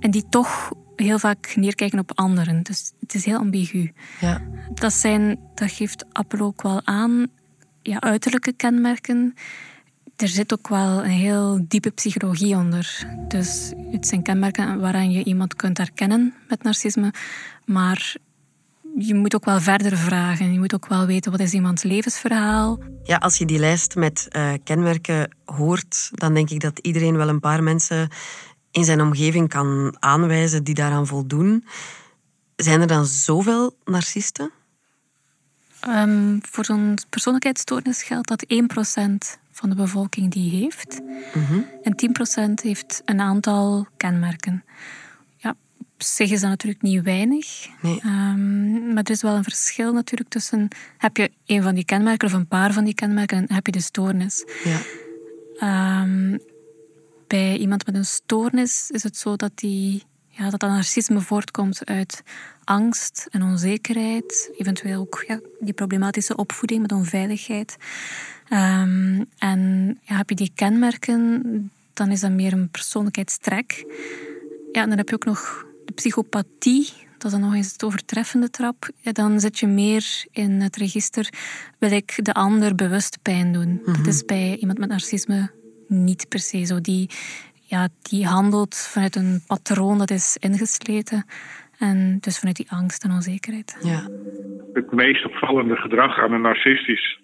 En 0.01 0.11
die 0.11 0.29
toch 0.29 0.73
heel 0.97 1.19
vaak 1.19 1.53
neerkijken 1.57 1.99
op 1.99 2.13
anderen. 2.15 2.63
Dus 2.63 2.93
het 3.01 3.15
is 3.15 3.25
heel 3.25 3.39
ambigu. 3.39 3.93
Ja. 4.21 4.43
Dat, 4.75 4.93
zijn, 4.93 5.39
dat 5.55 5.71
geeft 5.71 6.05
Apple 6.13 6.43
ook 6.43 6.63
wel 6.63 6.81
aan, 6.85 7.27
ja, 7.87 8.01
uiterlijke 8.01 8.53
kenmerken. 8.53 9.35
Er 10.17 10.29
zit 10.29 10.53
ook 10.53 10.69
wel 10.69 11.05
een 11.05 11.11
heel 11.11 11.65
diepe 11.69 11.91
psychologie 11.91 12.57
onder. 12.57 13.07
Dus 13.29 13.73
het 13.91 14.07
zijn 14.07 14.23
kenmerken 14.23 14.81
waaraan 14.81 15.11
je 15.11 15.25
iemand 15.25 15.57
kunt 15.57 15.79
herkennen 15.79 16.35
met 16.49 16.63
narcisme. 16.63 17.13
Maar 17.65 18.17
je 18.99 19.15
moet 19.15 19.35
ook 19.35 19.45
wel 19.45 19.61
verder 19.61 19.97
vragen. 19.97 20.53
Je 20.53 20.59
moet 20.59 20.75
ook 20.75 20.87
wel 20.87 21.07
weten 21.07 21.31
wat 21.31 21.41
is 21.41 21.53
iemands 21.53 21.83
levensverhaal. 21.83 22.79
Ja, 23.03 23.17
als 23.17 23.39
je 23.39 23.45
die 23.45 23.59
lijst 23.59 23.95
met 23.95 24.27
uh, 24.31 24.53
kenmerken 24.65 25.37
hoort, 25.45 26.11
dan 26.13 26.35
denk 26.35 26.51
ik 26.51 26.61
dat 26.61 26.79
iedereen 26.79 27.17
wel 27.17 27.29
een 27.29 27.41
paar 27.41 27.63
mensen 27.63 28.09
in 28.71 28.85
zijn 28.85 29.01
omgeving 29.01 29.49
kan 29.49 29.97
aanwijzen 29.99 30.65
die 30.65 30.75
daaraan 30.75 31.07
voldoen. 31.07 31.65
Zijn 32.57 32.81
er 32.81 32.87
dan 32.87 33.07
zoveel 33.07 33.77
narcisten? 33.85 34.51
Um, 35.89 36.39
voor 36.43 36.65
zo'n 36.65 36.99
persoonlijkheidsstoornis 37.09 38.03
geldt 38.03 38.29
dat 38.29 38.47
1% 38.49 39.39
van 39.51 39.69
de 39.69 39.75
bevolking 39.75 40.33
die 40.33 40.51
heeft. 40.51 41.01
Mm 41.35 41.67
En 41.83 41.95
10% 42.51 42.63
heeft 42.63 43.03
een 43.05 43.21
aantal 43.21 43.87
kenmerken. 43.97 44.65
Ja, 45.37 45.55
op 45.79 46.03
zich 46.03 46.31
is 46.31 46.41
dat 46.41 46.51
natuurlijk 46.51 46.83
niet 46.83 47.03
weinig. 47.03 47.67
Nee. 47.83 48.01
Um, 48.05 48.93
maar 48.93 49.03
er 49.03 49.11
is 49.11 49.23
wel 49.23 49.35
een 49.35 49.43
verschil 49.43 49.93
natuurlijk 49.93 50.31
tussen... 50.31 50.69
Heb 50.99 51.17
je 51.17 51.31
een 51.47 51.63
van 51.63 51.75
die 51.75 51.85
kenmerken 51.85 52.29
of 52.29 52.35
een 52.35 52.49
paar 52.49 52.73
van 52.73 52.85
die 52.85 52.95
kenmerken 52.95 53.39
en 53.39 53.55
heb 53.55 53.67
je 53.67 53.73
de 53.73 53.81
stoornis. 53.81 54.45
Ja. 54.65 56.03
Um, 56.03 56.39
bij 57.27 57.57
iemand 57.57 57.87
met 57.87 57.95
een 57.95 58.05
stoornis 58.05 58.91
is 58.91 59.03
het 59.03 59.17
zo 59.17 59.37
dat 59.37 59.51
die, 59.55 60.03
ja, 60.37 60.51
dat, 60.51 60.61
dat 60.61 60.71
narcisme 60.71 61.21
voortkomt 61.21 61.85
uit 61.85 62.23
angst 62.65 63.27
en 63.31 63.43
onzekerheid. 63.43 64.51
Eventueel 64.57 65.01
ook 65.01 65.25
ja, 65.27 65.41
die 65.61 65.73
problematische 65.73 66.37
opvoeding 66.37 66.81
met 66.81 66.93
onveiligheid. 66.93 67.77
Um, 68.51 69.27
en 69.39 69.99
ja, 70.03 70.17
heb 70.17 70.29
je 70.29 70.35
die 70.35 70.53
kenmerken, 70.55 71.71
dan 71.93 72.11
is 72.11 72.21
dat 72.21 72.31
meer 72.31 72.53
een 72.53 72.69
persoonlijkheidstrek. 72.69 73.85
Ja, 74.73 74.83
en 74.83 74.89
dan 74.89 74.99
heb 74.99 75.09
je 75.09 75.15
ook 75.15 75.25
nog 75.25 75.67
de 75.85 75.93
psychopathie. 75.93 76.93
Dat 77.19 77.25
is 77.25 77.31
dan 77.31 77.41
nog 77.41 77.55
eens 77.55 77.73
het 77.73 77.85
overtreffende 77.85 78.51
trap. 78.51 78.91
Ja, 79.01 79.13
dan 79.13 79.41
zit 79.41 79.59
je 79.59 79.67
meer 79.67 80.25
in 80.31 80.61
het 80.61 80.77
register, 80.77 81.33
wil 81.79 81.91
ik 81.91 82.19
de 82.23 82.35
ander 82.35 82.75
bewust 82.75 83.19
pijn 83.23 83.53
doen. 83.53 83.81
Dat 83.85 83.97
mhm. 83.97 84.09
is 84.09 84.25
bij 84.25 84.57
iemand 84.57 84.79
met 84.79 84.89
narcisme 84.89 85.51
niet 85.89 86.29
per 86.29 86.41
se 86.41 86.65
zo. 86.65 86.81
Die, 86.81 87.11
ja, 87.67 87.89
die 88.03 88.27
handelt 88.27 88.89
vanuit 88.93 89.17
een 89.17 89.41
patroon 89.47 89.99
dat 89.99 90.11
is 90.11 90.37
ingesleten. 90.41 91.25
En 91.79 92.19
dus 92.21 92.39
vanuit 92.39 92.57
die 92.57 92.71
angst 92.71 93.05
en 93.05 93.11
onzekerheid. 93.11 93.79
Ja. 93.81 94.09
Het 94.73 94.93
meest 94.93 95.25
opvallende 95.25 95.77
gedrag 95.77 96.19
aan 96.19 96.33
een 96.33 96.41
narcist 96.41 96.89
is, 96.89 97.21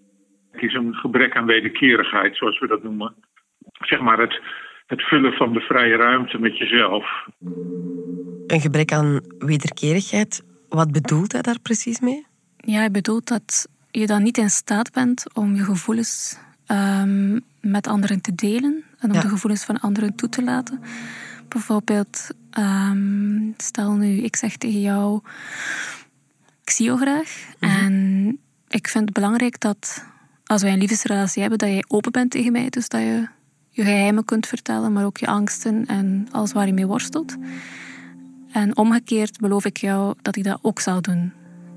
is 0.52 0.74
een 0.74 0.94
gebrek 0.94 1.36
aan 1.36 1.46
wederkerigheid, 1.46 2.36
zoals 2.36 2.58
we 2.58 2.66
dat 2.66 2.82
noemen. 2.82 3.14
Zeg 3.80 4.00
maar 4.00 4.18
het, 4.18 4.40
het 4.86 5.02
vullen 5.02 5.32
van 5.32 5.52
de 5.52 5.60
vrije 5.60 5.96
ruimte 5.96 6.38
met 6.38 6.58
jezelf. 6.58 7.26
Een 8.46 8.60
gebrek 8.60 8.92
aan 8.92 9.20
wederkerigheid, 9.38 10.44
wat 10.68 10.92
bedoelt 10.92 11.32
hij 11.32 11.42
daar 11.42 11.60
precies 11.62 12.00
mee? 12.00 12.26
Ja, 12.56 12.78
hij 12.78 12.90
bedoelt 12.90 13.28
dat 13.28 13.68
je 13.90 14.06
dan 14.06 14.22
niet 14.22 14.38
in 14.38 14.50
staat 14.50 14.92
bent 14.92 15.34
om 15.34 15.54
je 15.54 15.62
gevoelens 15.62 16.38
um, 16.72 17.40
met 17.60 17.86
anderen 17.86 18.20
te 18.20 18.34
delen 18.34 18.84
en 18.98 19.12
om 19.12 19.20
de 19.20 19.28
gevoelens 19.28 19.64
van 19.64 19.80
anderen 19.80 20.14
toe 20.14 20.28
te 20.28 20.42
laten. 20.42 20.80
Bijvoorbeeld, 21.48 22.28
ehm, 22.50 23.50
stel 23.56 23.92
nu, 23.92 24.16
ik 24.16 24.36
zeg 24.36 24.56
tegen 24.56 24.80
jou, 24.80 25.20
ik 26.62 26.70
zie 26.70 26.86
jou 26.86 26.98
graag. 26.98 27.46
Mhm. 27.60 27.70
En 27.70 28.38
ik 28.68 28.88
vind 28.88 29.04
het 29.04 29.12
belangrijk 29.12 29.60
dat 29.60 30.04
als 30.44 30.62
wij 30.62 30.72
een 30.72 30.78
liefdesrelatie 30.78 31.40
hebben, 31.40 31.58
dat 31.58 31.68
jij 31.68 31.84
open 31.88 32.12
bent 32.12 32.30
tegen 32.30 32.52
mij. 32.52 32.70
Dus 32.70 32.88
dat 32.88 33.00
je 33.00 33.28
je 33.70 33.82
geheimen 33.82 34.24
kunt 34.24 34.46
vertellen, 34.46 34.92
maar 34.92 35.04
ook 35.04 35.16
je 35.16 35.26
angsten 35.26 35.86
en 35.86 36.28
alles 36.30 36.52
waar 36.52 36.66
je 36.66 36.72
mee 36.72 36.86
worstelt. 36.86 37.36
En 38.52 38.76
omgekeerd 38.76 39.40
beloof 39.40 39.64
ik 39.64 39.76
jou 39.76 40.14
dat 40.22 40.36
ik 40.36 40.44
dat 40.44 40.58
ook 40.62 40.80
zal 40.80 41.02
doen 41.02 41.32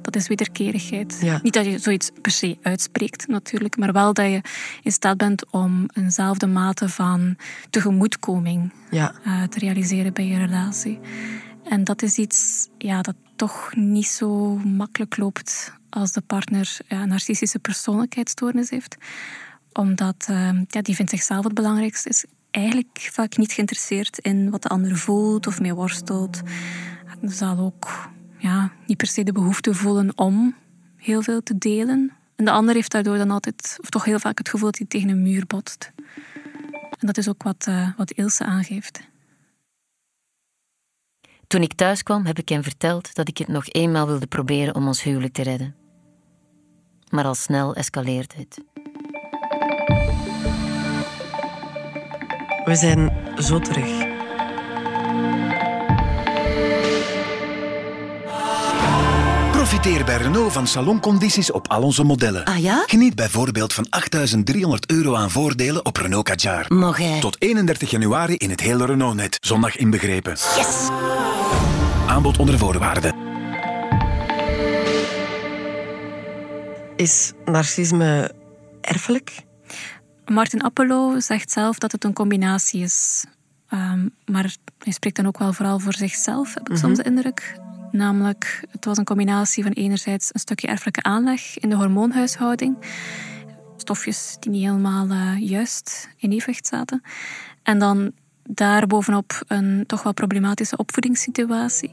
dat 0.05 0.15
is 0.15 0.27
wederkerigheid. 0.27 1.39
Niet 1.41 1.53
dat 1.53 1.65
je 1.65 1.79
zoiets 1.79 2.11
per 2.21 2.31
se 2.31 2.57
uitspreekt 2.61 3.27
natuurlijk, 3.27 3.77
maar 3.77 3.93
wel 3.93 4.13
dat 4.13 4.25
je 4.25 4.41
in 4.81 4.91
staat 4.91 5.17
bent 5.17 5.51
om 5.51 5.85
eenzelfde 5.93 6.47
mate 6.47 6.89
van 6.89 7.35
tegemoetkoming 7.69 8.73
ja. 8.91 9.13
uh, 9.25 9.43
te 9.43 9.59
realiseren 9.59 10.13
bij 10.13 10.25
je 10.25 10.37
relatie. 10.37 10.99
En 11.63 11.83
dat 11.83 12.01
is 12.01 12.17
iets 12.17 12.67
ja, 12.77 13.01
dat 13.01 13.15
toch 13.35 13.75
niet 13.75 14.07
zo 14.07 14.55
makkelijk 14.55 15.17
loopt 15.17 15.73
als 15.89 16.11
de 16.11 16.21
partner 16.21 16.77
ja, 16.87 17.01
een 17.01 17.07
narcistische 17.07 17.59
persoonlijkheidsstoornis 17.59 18.69
heeft. 18.69 18.95
Omdat 19.73 20.27
uh, 20.29 20.49
ja, 20.67 20.81
die 20.81 20.95
vindt 20.95 21.11
zichzelf 21.11 21.43
het 21.43 21.53
belangrijkste. 21.53 22.09
Is 22.09 22.25
eigenlijk 22.51 23.09
vaak 23.11 23.37
niet 23.37 23.51
geïnteresseerd 23.51 24.19
in 24.19 24.49
wat 24.49 24.61
de 24.61 24.69
ander 24.69 24.97
voelt 24.97 25.47
of 25.47 25.59
mee 25.59 25.73
worstelt. 25.73 26.41
Zal 27.21 27.57
ook 27.57 28.09
ja, 28.45 28.71
niet 28.85 28.97
per 28.97 29.07
se 29.07 29.23
de 29.23 29.31
behoefte 29.31 29.73
voelen 29.73 30.17
om 30.17 30.55
heel 30.95 31.21
veel 31.21 31.43
te 31.43 31.57
delen. 31.57 32.11
En 32.35 32.45
de 32.45 32.51
ander 32.51 32.75
heeft 32.75 32.91
daardoor 32.91 33.17
dan 33.17 33.31
altijd, 33.31 33.77
of 33.81 33.89
toch 33.89 34.05
heel 34.05 34.19
vaak, 34.19 34.37
het 34.37 34.49
gevoel 34.49 34.71
dat 34.71 34.77
hij 34.77 34.87
tegen 34.87 35.09
een 35.09 35.21
muur 35.21 35.45
botst. 35.45 35.91
En 36.99 37.07
dat 37.07 37.17
is 37.17 37.29
ook 37.29 37.43
wat, 37.43 37.65
uh, 37.69 37.89
wat 37.97 38.11
Ilse 38.11 38.43
aangeeft. 38.43 38.99
Toen 41.47 41.61
ik 41.61 41.73
thuis 41.73 42.03
kwam, 42.03 42.25
heb 42.25 42.37
ik 42.39 42.49
hem 42.49 42.63
verteld 42.63 43.15
dat 43.15 43.27
ik 43.27 43.37
het 43.37 43.47
nog 43.47 43.67
eenmaal 43.67 44.07
wilde 44.07 44.27
proberen 44.27 44.75
om 44.75 44.87
ons 44.87 45.03
huwelijk 45.03 45.33
te 45.33 45.43
redden. 45.43 45.75
Maar 47.09 47.25
al 47.25 47.35
snel 47.35 47.75
escaleerde 47.75 48.35
het. 48.37 48.61
We 52.65 52.75
zijn 52.75 53.11
zo 53.37 53.59
terug. 53.59 54.04
Profiteer 59.75 60.05
bij 60.05 60.17
Renault 60.17 60.51
van 60.51 60.67
saloncondities 60.67 61.51
op 61.51 61.67
al 61.67 61.83
onze 61.83 62.03
modellen. 62.03 62.43
Ah 62.43 62.57
ja? 62.61 62.83
Geniet 62.87 63.15
bijvoorbeeld 63.15 63.73
van 63.73 63.87
8.300 63.87 64.63
euro 64.87 65.15
aan 65.15 65.29
voordelen 65.29 65.85
op 65.85 65.97
Renault 65.97 66.25
Kadjar. 66.25 66.67
Tot 67.19 67.41
31 67.41 67.89
januari 67.89 68.35
in 68.35 68.49
het 68.49 68.59
hele 68.59 68.85
Renault-net. 68.85 69.37
Zondag 69.39 69.75
inbegrepen. 69.75 70.31
Yes! 70.31 70.89
Aanbod 72.07 72.37
onder 72.37 72.57
voorwaarden. 72.57 73.15
Is 76.95 77.33
narcisme 77.45 78.31
erfelijk? 78.81 79.43
Martin 80.25 80.61
Appelo 80.61 81.19
zegt 81.19 81.51
zelf 81.51 81.77
dat 81.77 81.91
het 81.91 82.03
een 82.03 82.13
combinatie 82.13 82.81
is. 82.81 83.25
Um, 83.73 84.15
maar 84.25 84.55
hij 84.77 84.93
spreekt 84.93 85.15
dan 85.15 85.27
ook 85.27 85.37
wel 85.37 85.53
vooral 85.53 85.79
voor 85.79 85.93
zichzelf, 85.93 86.53
heb 86.53 86.63
ik 86.63 86.69
mm 86.69 86.77
soms 86.77 86.97
de 86.97 87.03
indruk. 87.03 87.63
Namelijk, 87.95 88.63
het 88.71 88.85
was 88.85 88.97
een 88.97 89.05
combinatie 89.05 89.63
van 89.63 89.71
enerzijds 89.71 90.29
een 90.33 90.39
stukje 90.39 90.67
erfelijke 90.67 91.03
aanleg 91.03 91.57
in 91.57 91.69
de 91.69 91.75
hormoonhuishouding. 91.75 92.77
Stofjes 93.77 94.37
die 94.39 94.51
niet 94.51 94.63
helemaal 94.63 95.07
uh, 95.07 95.39
juist 95.39 96.09
in 96.17 96.31
evenwicht 96.31 96.67
zaten. 96.67 97.01
En 97.63 97.79
dan 97.79 98.11
daarbovenop 98.43 99.43
een 99.47 99.83
toch 99.85 100.03
wel 100.03 100.13
problematische 100.13 100.77
opvoedingssituatie. 100.77 101.91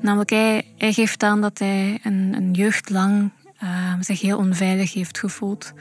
Namelijk, 0.00 0.30
hij, 0.30 0.92
geeft 0.92 1.22
aan 1.22 1.40
dat 1.40 1.58
hij 1.58 1.98
een, 2.02 2.34
een 2.36 2.52
jeugd 2.52 2.90
lang 2.90 3.30
uh, 3.62 3.94
zich 4.00 4.20
heel 4.20 4.38
onveilig 4.38 4.92
heeft 4.92 5.18
gevoeld. 5.18 5.72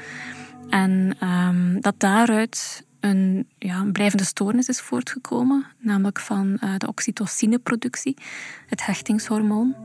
En 0.70 1.18
um, 1.24 1.82
dat 1.82 1.96
daaruit 1.98 2.85
een, 3.06 3.48
ja, 3.58 3.80
een 3.80 3.92
blijvende 3.92 4.24
stoornis 4.24 4.68
is 4.68 4.82
voortgekomen, 4.82 5.66
namelijk 5.80 6.20
van 6.20 6.58
uh, 6.64 6.78
de 6.78 6.88
oxytocineproductie, 6.88 8.18
het 8.68 8.86
hechtingshormoon. 8.86 9.76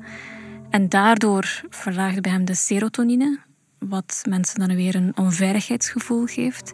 En 0.70 0.88
daardoor 0.88 1.62
verlaagde 1.68 2.20
bij 2.20 2.32
hem 2.32 2.44
de 2.44 2.54
serotonine, 2.54 3.38
wat 3.78 4.22
mensen 4.28 4.58
dan 4.58 4.76
weer 4.76 4.94
een 4.94 5.16
onveiligheidsgevoel 5.16 6.26
geeft. 6.26 6.72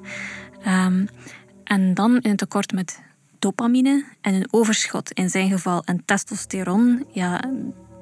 Um, 0.67 1.09
en 1.65 1.95
dan 1.95 2.19
in 2.21 2.31
een 2.31 2.37
tekort 2.37 2.73
met 2.73 3.03
dopamine 3.39 4.05
en 4.21 4.35
een 4.35 4.49
overschot 4.51 5.11
in 5.11 5.31
zijn 5.31 5.51
geval 5.51 5.83
en 5.85 6.03
testosteron, 6.05 7.07
ja, 7.13 7.51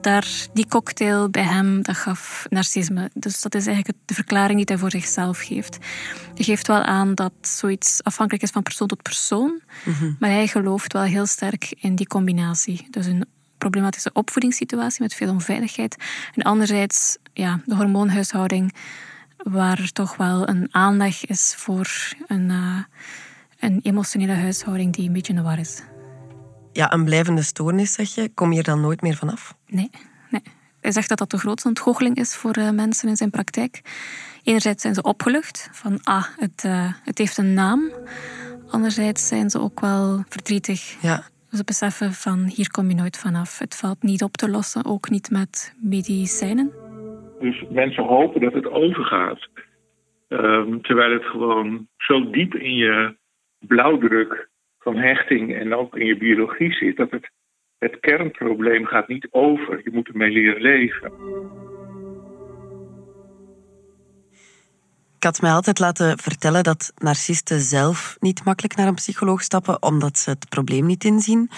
daar, 0.04 0.26
die 0.52 0.66
cocktail 0.68 1.30
bij 1.30 1.42
hem, 1.42 1.82
dat 1.82 1.96
gaf 1.96 2.46
narcisme. 2.50 3.10
Dus 3.14 3.40
dat 3.40 3.54
is 3.54 3.66
eigenlijk 3.66 3.98
de 4.04 4.14
verklaring 4.14 4.56
die 4.56 4.66
hij 4.66 4.78
voor 4.78 4.90
zichzelf 4.90 5.38
geeft. 5.38 5.78
Hij 6.34 6.44
geeft 6.44 6.66
wel 6.66 6.82
aan 6.82 7.14
dat 7.14 7.32
zoiets 7.40 8.02
afhankelijk 8.02 8.44
is 8.44 8.50
van 8.50 8.62
persoon 8.62 8.88
tot 8.88 9.02
persoon, 9.02 9.60
maar 10.18 10.30
hij 10.30 10.46
gelooft 10.46 10.92
wel 10.92 11.02
heel 11.02 11.26
sterk 11.26 11.74
in 11.78 11.94
die 11.94 12.06
combinatie. 12.06 12.86
Dus 12.90 13.06
een 13.06 13.24
problematische 13.58 14.10
opvoedingssituatie 14.12 15.02
met 15.02 15.14
veel 15.14 15.30
onveiligheid 15.30 15.96
en 16.34 16.42
anderzijds 16.42 17.16
ja, 17.32 17.60
de 17.66 17.74
hormoonhuishouding 17.74 18.74
waar 19.36 19.90
toch 19.92 20.16
wel 20.16 20.48
een 20.48 20.68
aanleg 20.70 21.26
is 21.26 21.54
voor 21.56 21.88
een, 22.26 22.50
uh, 22.50 22.78
een 23.58 23.80
emotionele 23.82 24.32
huishouding 24.32 24.92
die 24.92 25.06
een 25.06 25.12
beetje 25.12 25.32
in 25.32 25.38
de 25.38 25.44
war 25.44 25.58
is. 25.58 25.82
Ja, 26.74 26.92
een 26.92 27.04
blijvende 27.04 27.42
stoornis, 27.42 27.92
zeg 27.92 28.14
je. 28.14 28.30
Kom 28.34 28.52
je 28.52 28.58
er 28.58 28.64
dan 28.64 28.80
nooit 28.80 29.02
meer 29.02 29.14
vanaf? 29.14 29.54
Nee, 29.66 29.90
nee. 30.30 30.42
Hij 30.80 30.92
zegt 30.92 31.08
dat 31.08 31.18
dat 31.18 31.30
de 31.30 31.38
grootste 31.38 31.68
ontgoocheling 31.68 32.16
is 32.16 32.36
voor 32.36 32.58
uh, 32.58 32.70
mensen 32.70 33.08
in 33.08 33.16
zijn 33.16 33.30
praktijk. 33.30 33.82
Enerzijds 34.42 34.82
zijn 34.82 34.94
ze 34.94 35.02
opgelucht 35.02 35.68
van, 35.72 35.98
ah, 36.02 36.24
het, 36.36 36.64
uh, 36.66 36.92
het 37.04 37.18
heeft 37.18 37.36
een 37.36 37.54
naam. 37.54 37.90
Anderzijds 38.68 39.28
zijn 39.28 39.50
ze 39.50 39.60
ook 39.60 39.80
wel 39.80 40.24
verdrietig. 40.28 41.02
Ja. 41.02 41.22
Ze 41.50 41.64
beseffen 41.64 42.12
van, 42.12 42.44
hier 42.44 42.70
kom 42.70 42.88
je 42.88 42.94
nooit 42.94 43.18
vanaf. 43.18 43.58
Het 43.58 43.76
valt 43.76 44.02
niet 44.02 44.22
op 44.22 44.36
te 44.36 44.50
lossen, 44.50 44.84
ook 44.84 45.10
niet 45.10 45.30
met 45.30 45.74
medicijnen. 45.80 46.72
Dus 47.40 47.64
mensen 47.70 48.04
hopen 48.04 48.40
dat 48.40 48.52
het 48.52 48.70
overgaat. 48.70 49.48
Um, 50.28 50.82
terwijl 50.82 51.12
het 51.12 51.24
gewoon 51.24 51.88
zo 51.96 52.30
diep 52.30 52.54
in 52.54 52.74
je 52.74 53.16
blauwdruk 53.58 54.48
van 54.84 54.96
hechting 54.96 55.54
en 55.54 55.74
ook 55.74 55.96
in 55.96 56.06
je 56.06 56.16
biologie 56.16 56.72
zit, 56.72 56.96
dat 56.96 57.10
het, 57.10 57.30
het 57.78 58.00
kernprobleem 58.00 58.84
gaat 58.86 59.08
niet 59.08 59.28
over. 59.30 59.80
Je 59.84 59.90
moet 59.92 60.08
ermee 60.08 60.30
leren 60.30 60.62
leven. 60.62 61.12
Ik 65.16 65.30
had 65.30 65.40
mij 65.40 65.52
altijd 65.52 65.78
laten 65.78 66.18
vertellen 66.18 66.62
dat 66.62 66.92
narcisten 66.96 67.60
zelf 67.60 68.16
niet 68.20 68.44
makkelijk 68.44 68.76
naar 68.76 68.86
een 68.86 68.94
psycholoog 68.94 69.42
stappen 69.42 69.82
omdat 69.82 70.18
ze 70.18 70.30
het 70.30 70.48
probleem 70.48 70.86
niet 70.86 71.04
inzien. 71.04 71.50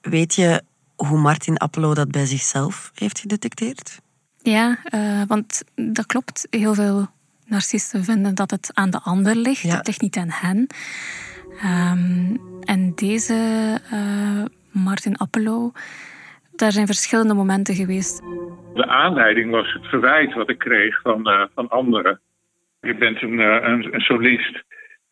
Weet 0.00 0.34
je 0.34 0.62
hoe 0.96 1.18
Martin 1.18 1.56
Appelo 1.56 1.94
dat 1.94 2.10
bij 2.10 2.26
zichzelf 2.26 2.90
heeft 2.94 3.18
gedetecteerd? 3.18 4.00
Ja, 4.42 4.78
uh, 4.94 5.22
want 5.26 5.62
dat 5.74 6.06
klopt. 6.06 6.46
Heel 6.50 6.74
veel 6.74 7.06
narcisten 7.46 8.04
vinden 8.04 8.34
dat 8.34 8.50
het 8.50 8.70
aan 8.74 8.90
de 8.90 9.00
ander 9.00 9.36
ligt. 9.36 9.62
Ja. 9.62 9.76
Het 9.76 9.86
ligt 9.86 10.00
niet 10.00 10.16
aan 10.16 10.30
hen. 10.30 10.66
Um, 11.64 12.40
en 12.64 12.92
deze 12.94 13.34
uh, 13.92 14.44
Martin 14.84 15.16
Appelo, 15.16 15.72
daar 16.56 16.72
zijn 16.72 16.86
verschillende 16.86 17.34
momenten 17.34 17.74
geweest. 17.74 18.22
De 18.74 18.86
aanleiding 18.86 19.50
was 19.50 19.72
het 19.72 19.86
verwijt 19.86 20.34
wat 20.34 20.50
ik 20.50 20.58
kreeg 20.58 21.00
van, 21.00 21.28
uh, 21.28 21.44
van 21.54 21.68
anderen. 21.68 22.20
Je 22.80 22.94
bent 22.94 23.22
een, 23.22 23.38
een, 23.38 23.94
een, 23.94 24.00
solist 24.00 24.62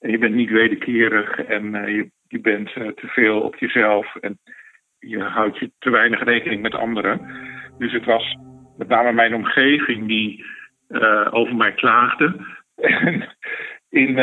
en 0.00 0.10
je 0.10 0.18
bent 0.18 0.34
niet 0.34 0.50
wederkerig 0.50 1.38
en 1.38 1.70
je, 1.72 2.10
je 2.28 2.40
bent 2.40 2.72
te 2.72 3.06
veel 3.06 3.40
op 3.40 3.56
jezelf 3.56 4.16
en 4.16 4.38
je 4.98 5.22
houdt 5.22 5.58
je 5.58 5.70
te 5.78 5.90
weinig 5.90 6.24
rekening 6.24 6.62
met 6.62 6.74
anderen. 6.74 7.20
Dus 7.78 7.92
het 7.92 8.04
was 8.04 8.36
met 8.76 8.88
name 8.88 9.12
mijn 9.12 9.34
omgeving 9.34 10.06
die 10.06 10.44
over 11.30 11.56
mij 11.56 11.72
klaagde. 11.72 12.36
En 12.78 13.36
in 13.90 14.14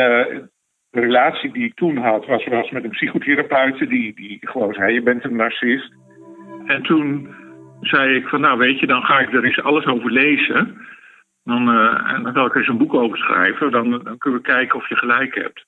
de 0.96 1.02
relatie 1.02 1.52
die 1.52 1.64
ik 1.64 1.74
toen 1.74 1.96
had, 1.96 2.26
was, 2.26 2.46
was 2.46 2.70
met 2.70 2.84
een 2.84 2.90
psychotherapeut 2.90 3.78
die, 3.78 4.14
die 4.14 4.38
gewoon 4.40 4.74
zei: 4.74 4.92
Je 4.92 5.02
bent 5.02 5.24
een 5.24 5.36
narcist. 5.36 5.92
En 6.66 6.82
toen 6.82 7.34
zei 7.80 8.16
ik: 8.16 8.26
van 8.26 8.40
nou 8.40 8.58
weet 8.58 8.80
je, 8.80 8.86
dan 8.86 9.02
ga 9.02 9.18
ik 9.18 9.32
er 9.32 9.44
eens 9.44 9.62
alles 9.62 9.86
over 9.86 10.10
lezen. 10.10 10.86
Dan, 11.44 11.68
uh, 11.68 12.12
en 12.12 12.22
dan 12.22 12.32
zal 12.32 12.46
ik 12.46 12.52
er 12.52 12.58
eens 12.58 12.68
een 12.68 12.78
boek 12.78 12.94
over 12.94 13.18
schrijven. 13.18 13.70
Dan, 13.70 13.90
dan 13.90 14.18
kunnen 14.18 14.40
we 14.40 14.46
kijken 14.46 14.78
of 14.78 14.88
je 14.88 14.96
gelijk 14.96 15.34
hebt. 15.34 15.66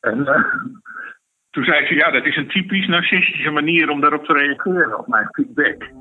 En 0.00 0.24
toen 1.50 1.64
zei 1.64 1.86
ze, 1.86 1.94
ja, 1.94 2.10
dat 2.10 2.24
is 2.24 2.36
een 2.36 2.48
typisch 2.48 2.86
narcistische 2.86 3.50
manier 3.50 3.90
om 3.90 4.00
daarop 4.00 4.24
te 4.24 4.32
reageren, 4.32 4.98
op 4.98 5.06
mijn 5.06 5.28
feedback. 5.30 5.82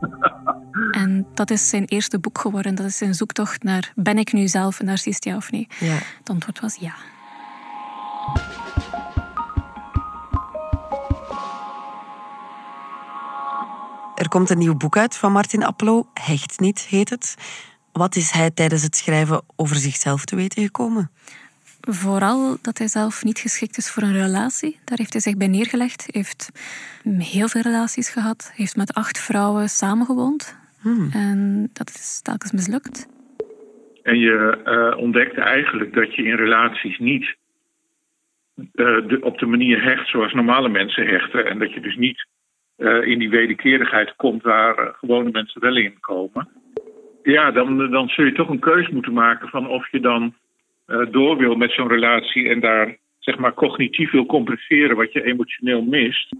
En 0.91 1.27
dat 1.33 1.49
is 1.49 1.69
zijn 1.69 1.85
eerste 1.85 2.19
boek 2.19 2.37
geworden. 2.37 2.75
Dat 2.75 2.85
is 2.85 2.97
zijn 2.97 3.13
zoektocht 3.13 3.63
naar, 3.63 3.91
ben 3.95 4.17
ik 4.17 4.33
nu 4.33 4.47
zelf 4.47 4.79
een 4.79 4.85
narcist, 4.85 5.23
ja 5.23 5.35
of 5.35 5.51
nee? 5.51 5.67
Ja. 5.79 5.97
Het 6.19 6.29
antwoord 6.29 6.59
was 6.59 6.75
ja. 6.75 6.93
Er 14.15 14.29
komt 14.29 14.49
een 14.49 14.57
nieuw 14.57 14.75
boek 14.75 14.97
uit 14.97 15.17
van 15.17 15.31
Martin 15.31 15.63
Appelo, 15.63 16.07
Hecht 16.13 16.59
niet 16.59 16.79
heet 16.79 17.09
het. 17.09 17.35
Wat 17.91 18.15
is 18.15 18.31
hij 18.31 18.51
tijdens 18.51 18.83
het 18.83 18.95
schrijven 18.95 19.41
over 19.55 19.75
zichzelf 19.75 20.25
te 20.25 20.35
weten 20.35 20.63
gekomen? 20.63 21.11
Vooral 21.81 22.57
dat 22.61 22.77
hij 22.77 22.87
zelf 22.87 23.23
niet 23.23 23.39
geschikt 23.39 23.77
is 23.77 23.89
voor 23.89 24.03
een 24.03 24.13
relatie. 24.13 24.79
Daar 24.85 24.97
heeft 24.97 25.13
hij 25.13 25.21
zich 25.21 25.37
bij 25.37 25.47
neergelegd. 25.47 26.01
Hij 26.01 26.21
heeft 26.21 26.51
heel 27.17 27.47
veel 27.47 27.61
relaties 27.61 28.09
gehad. 28.09 28.51
heeft 28.55 28.75
met 28.75 28.93
acht 28.93 29.19
vrouwen 29.19 29.69
samengewoond. 29.69 30.57
Hmm. 30.81 31.09
En 31.11 31.69
dat 31.73 31.89
is 31.89 32.19
telkens 32.23 32.51
mislukt. 32.51 33.07
En 34.03 34.19
je 34.19 34.61
uh, 34.65 34.99
ontdekt 34.99 35.37
eigenlijk 35.37 35.93
dat 35.93 36.15
je 36.15 36.23
in 36.23 36.35
relaties 36.35 36.99
niet 36.99 37.35
de, 38.73 39.17
op 39.21 39.37
de 39.37 39.45
manier 39.45 39.83
hecht 39.83 40.09
zoals 40.09 40.33
normale 40.33 40.69
mensen 40.69 41.07
hechten. 41.07 41.45
En 41.45 41.59
dat 41.59 41.73
je 41.73 41.81
dus 41.81 41.95
niet 41.95 42.27
uh, 42.77 43.07
in 43.07 43.19
die 43.19 43.29
wederkerigheid 43.29 44.15
komt 44.15 44.43
waar 44.43 44.95
gewone 44.99 45.31
mensen 45.31 45.61
wel 45.61 45.77
in 45.77 45.99
komen. 45.99 46.49
Ja, 47.23 47.51
dan, 47.51 47.91
dan 47.91 48.07
zul 48.07 48.25
je 48.25 48.31
toch 48.31 48.49
een 48.49 48.59
keuze 48.59 48.93
moeten 48.93 49.13
maken 49.13 49.49
van 49.49 49.67
of 49.67 49.91
je 49.91 49.99
dan 49.99 50.33
door 51.11 51.37
wil 51.37 51.55
met 51.55 51.71
zo'n 51.71 51.87
relatie 51.87 52.49
en 52.49 52.59
daar 52.59 52.97
zeg 53.19 53.37
maar 53.37 53.53
cognitief 53.53 54.11
wil 54.11 54.25
compenseren 54.25 54.95
wat 54.95 55.13
je 55.13 55.23
emotioneel 55.23 55.81
mist. 55.81 56.35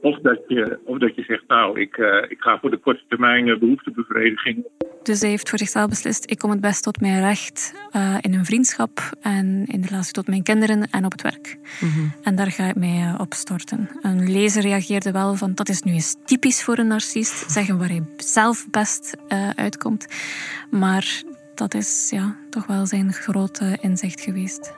Of 0.00 0.18
dat 0.18 0.42
je, 0.48 0.78
of 0.84 0.98
dat 0.98 1.14
je 1.14 1.22
zegt, 1.22 1.44
nou, 1.46 1.80
ik, 1.80 1.96
ik 2.28 2.40
ga 2.40 2.58
voor 2.58 2.70
de 2.70 2.76
korte 2.76 3.02
termijn 3.08 3.58
behoeftebevrediging. 3.58 4.66
Dus 5.06 5.20
hij 5.20 5.30
heeft 5.30 5.48
voor 5.48 5.58
zichzelf 5.58 5.88
beslist, 5.88 6.30
ik 6.30 6.38
kom 6.38 6.50
het 6.50 6.60
best 6.60 6.82
tot 6.82 7.00
mijn 7.00 7.20
recht 7.20 7.72
uh, 7.92 8.14
in 8.20 8.34
een 8.34 8.44
vriendschap 8.44 9.10
en 9.20 9.64
in 9.66 9.80
de 9.80 9.86
relatie 9.86 10.12
tot 10.12 10.26
mijn 10.26 10.42
kinderen 10.42 10.90
en 10.90 11.04
op 11.04 11.12
het 11.12 11.22
werk. 11.22 11.58
Mm 11.80 11.90
-hmm. 11.90 12.12
En 12.22 12.36
daar 12.36 12.50
ga 12.50 12.64
ik 12.64 12.74
mij 12.74 13.14
op 13.18 13.34
storten. 13.34 13.90
Een 14.02 14.30
lezer 14.30 14.62
reageerde 14.62 15.10
wel 15.10 15.34
van, 15.34 15.54
dat 15.54 15.68
is 15.68 15.82
nu 15.82 15.92
eens 15.92 16.14
typisch 16.24 16.62
voor 16.62 16.78
een 16.78 16.86
narcist, 16.86 17.50
zeggen 17.50 17.78
waar 17.78 17.88
hij 17.88 18.02
zelf 18.16 18.66
best 18.70 19.16
uitkomt. 19.54 20.06
Maar 20.70 21.22
dat 21.54 21.74
is 21.74 22.06
ja, 22.10 22.36
toch 22.50 22.66
wel 22.66 22.86
zijn 22.86 23.12
grote 23.12 23.78
inzicht 23.80 24.20
geweest. 24.20 24.72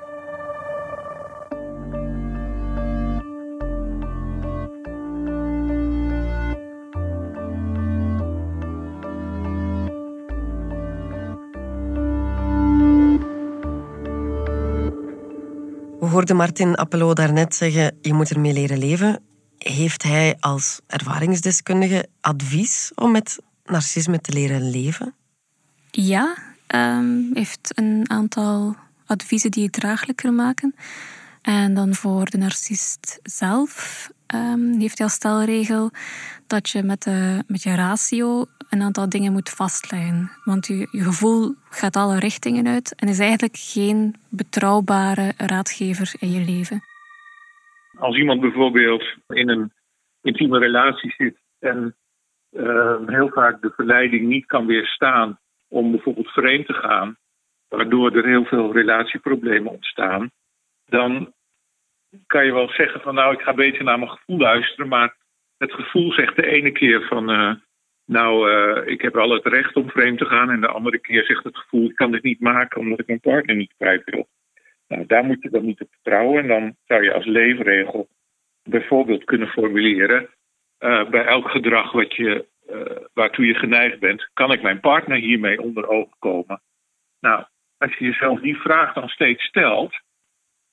We 16.18 16.24
hoorden 16.24 16.46
Martin 16.46 16.74
Appelo 16.74 17.12
daarnet 17.12 17.54
zeggen, 17.54 17.98
je 18.00 18.14
moet 18.14 18.30
ermee 18.30 18.52
leren 18.52 18.78
leven. 18.78 19.22
Heeft 19.58 20.02
hij 20.02 20.36
als 20.40 20.80
ervaringsdeskundige 20.86 22.08
advies 22.20 22.92
om 22.94 23.10
met 23.10 23.38
narcisme 23.64 24.20
te 24.20 24.32
leren 24.32 24.70
leven? 24.70 25.14
Ja, 25.90 26.36
um, 26.74 27.30
heeft 27.34 27.72
een 27.74 28.04
aantal 28.06 28.76
adviezen 29.06 29.50
die 29.50 29.64
het 29.64 29.72
draaglijker 29.72 30.32
maken. 30.32 30.74
En 31.48 31.74
dan 31.74 31.94
voor 31.94 32.24
de 32.24 32.38
narcist 32.38 33.20
zelf 33.22 33.72
um, 34.34 34.80
heeft 34.80 34.98
hij 34.98 35.06
als 35.06 35.14
stelregel 35.14 35.90
dat 36.46 36.68
je 36.68 36.82
met, 36.82 37.02
de, 37.02 37.42
met 37.46 37.62
je 37.62 37.74
ratio 37.74 38.44
een 38.70 38.82
aantal 38.82 39.08
dingen 39.08 39.32
moet 39.32 39.50
vastleggen. 39.50 40.30
Want 40.44 40.66
je, 40.66 40.86
gevoel 40.90 41.54
gaat 41.70 41.96
alle 41.96 42.18
richtingen 42.18 42.66
uit 42.66 42.94
en 42.94 43.08
is 43.08 43.18
eigenlijk 43.18 43.56
geen 43.56 44.14
betrouwbare 44.28 45.32
raadgever 45.36 46.14
in 46.18 46.30
je 46.30 46.44
leven. 46.44 46.82
Als 47.98 48.16
iemand 48.16 48.40
bijvoorbeeld 48.40 49.04
in 49.28 49.48
een 49.48 49.72
intieme 50.22 50.58
relatie 50.58 51.14
zit 51.16 51.36
en 51.58 51.96
uh, 52.50 52.96
heel 53.06 53.28
vaak 53.28 53.62
de 53.62 53.72
verleiding 53.76 54.26
niet 54.26 54.46
kan 54.46 54.66
weerstaan 54.66 55.38
om 55.68 55.90
bijvoorbeeld 55.90 56.28
vreemd 56.28 56.66
te 56.66 56.74
gaan, 56.74 57.16
waardoor 57.68 58.16
er 58.16 58.26
heel 58.26 58.44
veel 58.44 58.72
relatieproblemen 58.72 59.72
ontstaan, 59.72 60.30
dan 60.84 61.32
kan 62.26 62.44
je 62.44 62.52
wel 62.52 62.68
zeggen 62.68 63.00
van 63.00 63.14
nou, 63.14 63.34
ik 63.34 63.40
ga 63.40 63.54
beter 63.54 63.84
naar 63.84 63.98
mijn 63.98 64.10
gevoel 64.10 64.38
luisteren, 64.38 64.88
maar 64.88 65.16
het 65.58 65.72
gevoel 65.72 66.12
zegt 66.12 66.36
de 66.36 66.46
ene 66.46 66.72
keer 66.72 67.06
van 67.06 67.30
uh, 67.30 67.54
nou, 68.04 68.50
uh, 68.50 68.92
ik 68.92 69.00
heb 69.00 69.12
wel 69.14 69.30
het 69.30 69.46
recht 69.46 69.76
om 69.76 69.90
vreemd 69.90 70.18
te 70.18 70.24
gaan 70.24 70.50
en 70.50 70.60
de 70.60 70.68
andere 70.68 70.98
keer 70.98 71.24
zegt 71.24 71.44
het 71.44 71.56
gevoel 71.56 71.88
ik 71.88 71.94
kan 71.94 72.10
dit 72.10 72.22
niet 72.22 72.40
maken 72.40 72.80
omdat 72.80 73.00
ik 73.00 73.06
mijn 73.06 73.20
partner 73.20 73.56
niet 73.56 73.74
kwijt 73.76 74.02
wil. 74.04 74.28
Nou, 74.88 75.06
daar 75.06 75.24
moet 75.24 75.42
je 75.42 75.50
dan 75.50 75.64
niet 75.64 75.80
op 75.80 75.88
vertrouwen 75.90 76.42
en 76.42 76.48
dan 76.48 76.76
zou 76.86 77.02
je 77.02 77.12
als 77.12 77.26
leefregel 77.26 78.08
bijvoorbeeld 78.62 79.24
kunnen 79.24 79.48
formuleren 79.48 80.28
uh, 80.78 81.08
bij 81.08 81.24
elk 81.24 81.50
gedrag 81.50 81.92
wat 81.92 82.14
je 82.14 82.46
waartoe 83.12 83.46
je 83.46 83.54
geneigd 83.54 83.98
bent, 83.98 84.30
kan 84.34 84.52
ik 84.52 84.62
mijn 84.62 84.80
partner 84.80 85.16
hiermee 85.16 85.62
onder 85.62 85.88
ogen 85.88 86.16
komen? 86.18 86.62
Nou, 87.20 87.44
als 87.78 87.96
je 87.96 88.04
jezelf 88.04 88.40
die 88.40 88.56
vraag 88.56 88.92
dan 88.92 89.08
steeds 89.08 89.44
stelt, 89.44 90.00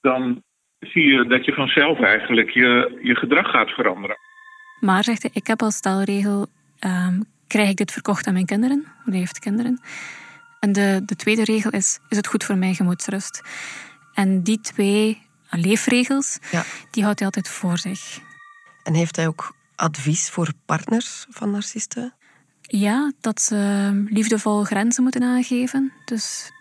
dan 0.02 0.44
zie 0.80 1.04
je 1.04 1.26
dat 1.28 1.46
je 1.46 1.54
vanzelf 1.54 2.02
eigenlijk 2.02 2.50
je, 2.50 3.00
je 3.02 3.16
gedrag 3.16 3.52
gaat 3.52 3.70
veranderen. 3.70 4.18
Maar 4.80 5.04
zegt 5.04 5.22
hij, 5.22 5.32
ik 5.34 5.48
heb 5.48 5.62
als 5.62 5.76
stelregel, 5.76 6.48
ehm, 6.80 7.20
krijg 7.48 7.70
ik 7.70 7.78
dit 7.78 7.92
verkocht 7.92 8.28
aan 8.28 8.34
mijn 8.34 8.46
kinderen? 8.46 8.84
Want 8.84 9.10
hij 9.10 9.18
heeft 9.18 9.40
kinderen. 9.40 9.82
En 10.60 10.72
de, 10.72 11.02
de 11.06 11.16
tweede 11.16 11.44
regel 11.44 11.72
is, 11.72 12.00
is 12.10 12.18
het 12.18 12.28
goed 12.28 12.44
voor 12.44 12.58
mijn 12.58 12.76
gemoedsrust? 12.76 13.42
En 14.14 14.44
die 14.44 14.62
twee 14.62 15.22
leefregels, 15.50 16.40
ja. 16.52 16.64
die 16.92 17.04
houdt 17.04 17.20
hij 17.20 17.28
altijd 17.28 17.50
voor 17.50 17.78
zich. 17.78 18.20
En 18.84 18.94
heeft 18.94 19.16
hij 19.16 19.28
ook 19.28 19.56
advies 19.76 20.30
voor 20.30 20.52
partners 20.66 21.26
van 21.30 21.52
narcisten? 21.52 22.14
Ja, 22.62 23.12
dat 23.22 23.42
ze 23.42 23.90
liefdevol 24.10 24.64
grenzen 24.64 25.04
moeten 25.04 25.24
aangeven. 25.24 25.92
Dus 26.06 26.52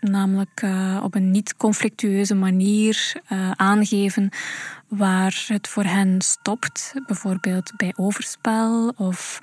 namelijk 0.00 0.62
uh, 0.64 1.00
op 1.02 1.14
een 1.14 1.30
niet-conflictueuze 1.30 2.34
manier 2.34 3.12
uh, 3.32 3.50
aangeven 3.50 4.30
waar 4.88 5.44
het 5.46 5.68
voor 5.68 5.84
hen 5.84 6.20
stopt. 6.20 6.92
Bijvoorbeeld 7.06 7.72
bij 7.76 7.92
overspel 7.96 8.92
of 8.96 9.38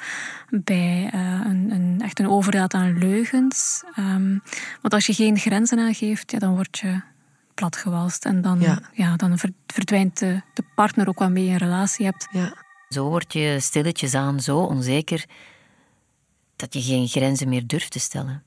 bij 0.50 1.12
uh, 1.14 1.42
een, 1.46 1.72
een, 1.72 2.02
echt 2.02 2.20
een 2.20 2.30
overdaad 2.30 2.74
aan 2.74 2.98
leugens. 2.98 3.84
Um, 4.00 4.42
want 4.82 4.94
als 4.94 5.06
je 5.06 5.14
geen 5.14 5.38
grenzen 5.38 5.80
aangeeft, 5.80 6.32
ja, 6.32 6.40
dan 6.40 6.56
word 6.56 6.78
je 6.78 7.02
platgewalst. 7.54 8.26
En 8.26 8.42
dan, 8.42 8.60
ja. 8.60 8.80
ja 8.94 9.16
dan 9.16 9.38
verdwijnt 9.68 10.20
de, 10.20 10.42
de, 10.54 10.64
partner 10.76 11.08
ook 11.08 11.20
waarmee 11.20 11.46
je 11.46 11.52
een 11.52 11.58
relatie 11.58 12.06
hebt. 12.06 12.28
Ja. 12.32 12.54
Zo 12.90 13.10
word 13.10 13.34
je 13.34 13.58
stilletjes 13.60 14.14
aan 14.14 14.40
zo 14.40 14.58
onzeker 14.58 15.26
dat 16.56 16.74
je 16.74 16.82
geen 16.82 17.08
grenzen 17.08 17.50
meer 17.50 17.68
durft 17.68 17.92
te 17.92 18.00
stellen. 18.00 18.44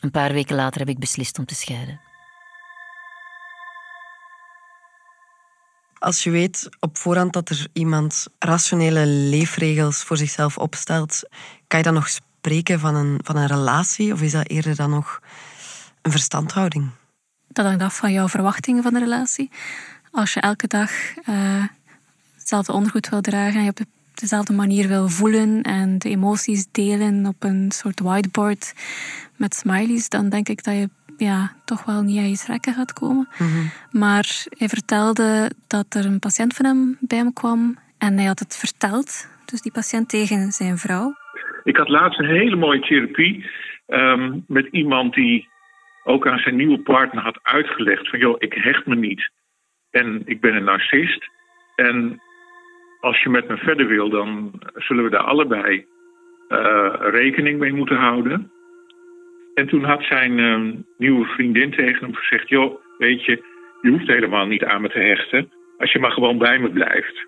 Een 0.00 0.10
paar 0.10 0.32
weken 0.32 0.56
later 0.56 0.80
heb 0.80 0.88
ik 0.88 0.98
beslist 0.98 1.38
om 1.38 1.44
te 1.44 1.54
scheiden. 1.54 2.00
Als 5.98 6.24
je 6.24 6.30
weet 6.30 6.68
op 6.80 6.98
voorhand 6.98 7.32
dat 7.32 7.48
er 7.48 7.66
iemand 7.72 8.26
rationele 8.38 9.06
leefregels 9.06 10.02
voor 10.02 10.16
zichzelf 10.16 10.58
opstelt, 10.58 11.22
kan 11.66 11.78
je 11.78 11.84
dan 11.84 11.94
nog 11.94 12.08
spreken 12.08 12.80
van 12.80 12.94
een, 12.94 13.20
van 13.22 13.36
een 13.36 13.46
relatie 13.46 14.12
of 14.12 14.22
is 14.22 14.32
dat 14.32 14.48
eerder 14.48 14.76
dan 14.76 14.90
nog 14.90 15.20
een 16.02 16.10
verstandhouding? 16.10 16.90
Dat 17.48 17.64
hangt 17.64 17.82
af 17.82 17.96
van 17.96 18.12
jouw 18.12 18.28
verwachtingen 18.28 18.82
van 18.82 18.92
de 18.92 18.98
relatie. 18.98 19.50
Als 20.10 20.34
je 20.34 20.40
elke 20.40 20.66
dag 20.66 20.90
uh, 21.28 21.64
hetzelfde 22.36 22.72
ondergoed 22.72 23.08
wil 23.08 23.20
dragen 23.20 23.58
en 23.58 23.64
je 23.64 23.70
op 23.70 23.76
de 23.76 23.86
dezelfde 24.20 24.52
manier 24.52 24.88
wil 24.88 25.08
voelen 25.08 25.62
en 25.62 25.98
de 25.98 26.08
emoties 26.08 26.70
delen 26.72 27.26
op 27.26 27.42
een 27.42 27.70
soort 27.70 28.00
whiteboard 28.00 28.74
met 29.36 29.54
smileys, 29.54 30.08
dan 30.08 30.28
denk 30.28 30.48
ik 30.48 30.64
dat 30.64 30.74
je 30.74 30.88
ja, 31.16 31.52
toch 31.64 31.84
wel 31.84 32.02
niet 32.02 32.18
aan 32.18 32.28
je 32.28 32.36
trekken 32.36 32.74
gaat 32.74 32.92
komen. 32.92 33.28
Mhm. 33.38 33.48
Maar 33.90 34.46
hij 34.58 34.68
vertelde 34.68 35.50
dat 35.68 35.94
er 35.94 36.04
een 36.04 36.18
patiënt 36.18 36.54
van 36.54 36.64
hem 36.64 36.96
bij 37.00 37.18
hem 37.18 37.32
kwam 37.32 37.78
en 37.98 38.16
hij 38.16 38.26
had 38.26 38.38
het 38.38 38.56
verteld, 38.56 39.28
dus 39.44 39.60
die 39.60 39.72
patiënt 39.72 40.08
tegen 40.08 40.52
zijn 40.52 40.76
vrouw. 40.76 41.14
Ik 41.64 41.76
had 41.76 41.88
laatst 41.88 42.18
een 42.18 42.34
hele 42.40 42.56
mooie 42.56 42.80
therapie 42.80 43.50
ehm, 43.86 44.38
met 44.46 44.66
iemand 44.70 45.14
die 45.14 45.48
ook 46.04 46.26
aan 46.26 46.38
zijn 46.38 46.56
nieuwe 46.56 46.78
partner 46.78 47.22
had 47.22 47.38
uitgelegd 47.42 48.08
van 48.08 48.18
joh, 48.18 48.36
ik 48.38 48.52
hecht 48.52 48.86
me 48.86 48.96
niet 48.96 49.30
en 49.90 50.22
ik 50.24 50.40
ben 50.40 50.54
een 50.54 50.64
narcist 50.64 51.30
en 51.76 52.20
als 53.00 53.22
je 53.22 53.28
met 53.28 53.48
me 53.48 53.56
verder 53.56 53.86
wil, 53.86 54.08
dan 54.08 54.52
zullen 54.74 55.04
we 55.04 55.10
daar 55.10 55.20
allebei 55.20 55.84
uh, 56.48 56.94
rekening 57.00 57.58
mee 57.58 57.72
moeten 57.72 57.96
houden. 57.96 58.50
En 59.54 59.66
toen 59.66 59.84
had 59.84 60.02
zijn 60.02 60.38
uh, 60.38 60.72
nieuwe 60.96 61.24
vriendin 61.24 61.70
tegen 61.70 62.04
hem 62.04 62.14
gezegd: 62.14 62.48
Joh, 62.48 62.80
weet 62.98 63.24
je, 63.24 63.42
je 63.80 63.90
hoeft 63.90 64.06
helemaal 64.06 64.46
niet 64.46 64.64
aan 64.64 64.82
me 64.82 64.88
te 64.88 64.98
hechten. 64.98 65.50
Als 65.78 65.92
je 65.92 65.98
maar 65.98 66.10
gewoon 66.10 66.38
bij 66.38 66.58
me 66.58 66.70
blijft. 66.70 67.26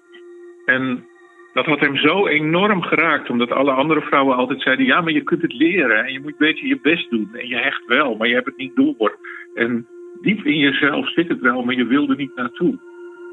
En 0.65 1.07
dat 1.53 1.67
had 1.67 1.81
hem 1.81 1.97
zo 1.97 2.27
enorm 2.27 2.83
geraakt, 2.83 3.31
omdat 3.31 3.53
alle 3.53 3.73
andere 3.73 4.01
vrouwen 4.01 4.37
altijd 4.37 4.63
zeiden: 4.63 4.87
Ja, 4.87 5.01
maar 5.01 5.13
je 5.13 5.23
kunt 5.23 5.43
het 5.43 5.53
leren 5.53 6.05
en 6.05 6.13
je 6.13 6.21
moet 6.21 6.37
beter 6.37 6.67
je 6.67 6.79
best 6.83 7.11
doen. 7.11 7.29
En 7.33 7.49
je 7.49 7.57
hecht 7.57 7.87
wel, 7.87 8.17
maar 8.17 8.29
je 8.29 8.35
hebt 8.35 8.47
het 8.47 8.57
niet 8.57 8.77
door. 8.77 9.19
En 9.55 9.87
diep 10.21 10.45
in 10.45 10.59
jezelf 10.59 11.09
zit 11.09 11.29
het 11.29 11.41
wel, 11.41 11.63
maar 11.63 11.75
je 11.75 11.87
wil 11.87 12.09
er 12.09 12.17
niet 12.17 12.35
naartoe. 12.35 12.79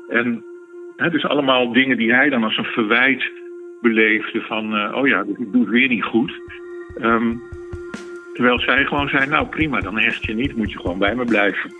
En 0.07 0.43
het 1.05 1.13
is 1.13 1.25
allemaal 1.25 1.73
dingen 1.73 1.97
die 1.97 2.13
hij 2.13 2.29
dan 2.29 2.43
als 2.43 2.57
een 2.57 2.63
verwijt 2.63 3.31
beleefde 3.81 4.41
van, 4.41 4.75
uh, 4.75 4.95
oh 4.95 5.07
ja, 5.07 5.23
ik 5.37 5.51
doe 5.51 5.61
het 5.61 5.69
weer 5.69 5.87
niet 5.87 6.03
goed. 6.03 6.31
Um, 7.01 7.41
terwijl 8.33 8.59
zij 8.59 8.85
gewoon 8.85 9.09
zei, 9.09 9.27
nou 9.27 9.47
prima, 9.47 9.79
dan 9.79 9.99
hecht 9.99 10.25
je 10.25 10.33
niet, 10.33 10.55
moet 10.55 10.71
je 10.71 10.79
gewoon 10.79 10.97
bij 10.97 11.15
me 11.15 11.25
blijven. 11.25 11.73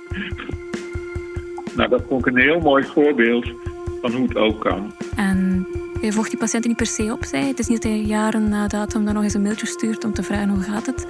nou, 1.77 1.89
dat 1.89 2.03
vond 2.07 2.27
ik 2.27 2.33
een 2.33 2.41
heel 2.41 2.59
mooi 2.59 2.83
voorbeeld 2.83 3.51
van 4.01 4.11
hoe 4.11 4.27
het 4.27 4.37
ook 4.37 4.59
kan. 4.61 4.93
En 5.15 5.67
hij 6.01 6.11
vocht 6.11 6.29
die 6.29 6.39
patiënten 6.39 6.69
niet 6.69 6.77
per 6.77 6.87
se 6.87 7.11
op, 7.11 7.23
zei 7.23 7.43
Het 7.43 7.59
is 7.59 7.67
niet 7.67 7.81
dat 7.81 7.91
hij 7.91 8.01
jaren 8.01 8.49
na 8.49 8.67
datum 8.67 9.05
dan 9.05 9.13
nog 9.13 9.23
eens 9.23 9.33
een 9.33 9.41
mailtje 9.41 9.67
stuurt 9.67 10.03
om 10.03 10.13
te 10.13 10.23
vragen 10.23 10.49
hoe 10.49 10.61
gaat 10.61 10.85
het. 10.85 11.07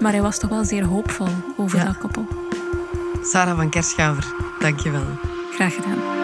Maar 0.00 0.12
hij 0.12 0.22
was 0.22 0.38
toch 0.38 0.50
wel 0.50 0.64
zeer 0.64 0.84
hoopvol 0.84 1.28
over 1.56 1.78
ja. 1.78 1.84
dat 1.84 1.98
koppel. 1.98 2.26
Sarah 3.22 3.56
van 3.56 3.70
Kerschaver, 3.70 4.34
dankjewel. 4.58 5.06
Graag 5.52 5.74
gedaan. 5.74 6.19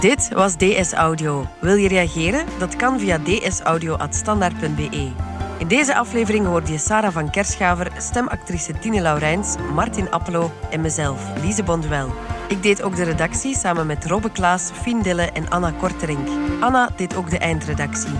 Dit 0.00 0.28
was 0.32 0.56
DS 0.56 0.92
Audio. 0.92 1.46
Wil 1.60 1.74
je 1.74 1.88
reageren? 1.88 2.46
Dat 2.58 2.76
kan 2.76 3.00
via 3.00 3.18
dsaudio.standaard.be. 3.18 5.10
In 5.58 5.68
deze 5.68 5.96
aflevering 5.96 6.46
hoorde 6.46 6.72
je 6.72 6.78
Sarah 6.78 7.12
van 7.12 7.30
Kerschaver, 7.30 7.90
stemactrice 7.96 8.78
Tine 8.78 9.00
Laurijns, 9.00 9.56
Martin 9.74 10.10
Appelo 10.10 10.50
en 10.70 10.80
mezelf, 10.80 11.22
Lise 11.42 11.62
Bonduel. 11.62 12.12
Ik 12.48 12.62
deed 12.62 12.82
ook 12.82 12.96
de 12.96 13.02
redactie 13.02 13.56
samen 13.56 13.86
met 13.86 14.06
Robbe 14.06 14.30
Klaas, 14.30 14.70
Fien 14.82 15.02
Dille 15.02 15.22
en 15.32 15.48
Anna 15.48 15.70
Korterink. 15.70 16.28
Anna 16.60 16.90
deed 16.96 17.16
ook 17.16 17.30
de 17.30 17.38
eindredactie. 17.38 18.18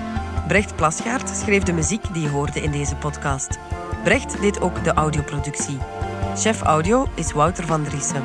Brecht 0.48 0.76
Plasgaard 0.76 1.28
schreef 1.28 1.62
de 1.62 1.72
muziek 1.72 2.04
die 2.12 2.22
je 2.22 2.28
hoorde 2.28 2.62
in 2.62 2.70
deze 2.70 2.96
podcast. 2.96 3.58
Brecht 4.02 4.40
deed 4.40 4.60
ook 4.60 4.84
de 4.84 4.92
audioproductie. 4.92 5.78
Chef 6.36 6.62
audio 6.62 7.06
is 7.14 7.32
Wouter 7.32 7.66
van 7.66 7.84
Driessen. 7.84 8.22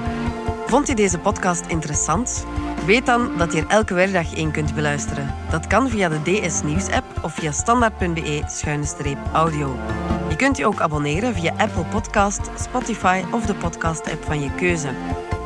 Vond 0.68 0.88
je 0.88 0.96
deze 0.96 1.20
podcast 1.20 1.66
interessant? 1.68 2.46
Weet 2.86 3.06
dan 3.06 3.38
dat 3.38 3.54
je 3.54 3.60
er 3.60 3.68
elke 3.68 3.94
werkdag 3.94 4.36
één 4.36 4.52
kunt 4.52 4.76
beluisteren. 4.76 5.36
Dat 5.50 5.68
kan 5.68 5.90
via 5.90 6.10
de 6.10 6.22
DS 6.22 6.64
Nieuws 6.64 6.90
app 6.90 7.06
of 7.22 7.34
via 7.34 7.52
standaard.be-audio. 7.52 9.76
Je 10.30 10.36
kunt 10.36 10.58
je 10.58 10.66
ook 10.66 10.82
abonneren 10.82 11.34
via 11.34 11.54
Apple 11.58 11.84
Podcast, 11.84 12.50
Spotify 12.60 13.24
of 13.32 13.46
de 13.46 13.56
podcast 13.56 14.12
app 14.12 14.24
van 14.24 14.42
je 14.42 14.52
keuze. 14.56 14.90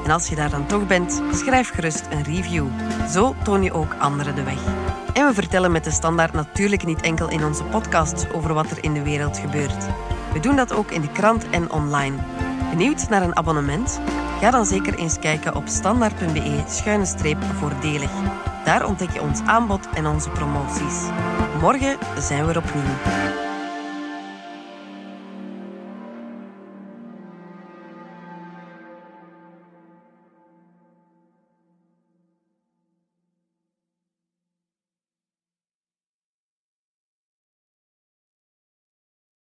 En 0.06 0.12
als 0.12 0.28
je 0.28 0.36
daar 0.36 0.50
dan 0.50 0.66
toch 0.66 0.88
bent, 0.88 1.22
schrijf 1.32 1.70
gerust 1.70 2.06
een 2.10 2.24
review. 2.24 2.66
Zo 3.10 3.36
toon 3.44 3.64
je 3.64 3.74
ook 3.74 3.96
anderen 4.00 4.36
de 4.36 4.44
weg. 4.44 4.60
En 5.14 5.28
we 5.28 5.34
vertellen 5.34 5.72
met 5.72 5.84
de 5.84 5.92
standaard 5.92 6.34
natuurlijk 6.34 6.86
niet 6.86 7.02
enkel 7.02 7.30
in 7.30 7.46
onze 7.46 7.64
podcasts 7.64 8.26
over 8.34 8.54
wat 8.54 8.72
er 8.72 8.84
in 8.84 8.94
de 8.94 9.04
wereld 9.04 9.38
gebeurt. 9.38 9.86
We 10.34 10.40
doen 10.40 10.56
dat 10.56 10.74
ook 10.74 10.92
in 10.92 11.02
de 11.02 11.12
krant 11.12 11.50
en 11.50 11.72
online. 11.72 12.16
Benieuwd 12.70 13.10
naar 13.10 13.22
een 13.22 13.36
abonnement? 13.36 14.00
Ga 14.40 14.52
dan 14.52 14.66
zeker 14.66 14.98
eens 14.98 15.20
kijken 15.20 15.56
op 15.56 15.68
standaard.be-voordelig. 15.68 18.12
Daar 18.66 18.86
ontdek 18.86 19.10
je 19.10 19.22
ons 19.22 19.42
aanbod 19.42 19.90
en 19.94 20.06
onze 20.06 20.30
promoties. 20.30 21.02
Morgen 21.62 21.98
zijn 22.20 22.46
we 22.46 22.52
er 22.52 22.58
opnieuw. 22.58 23.27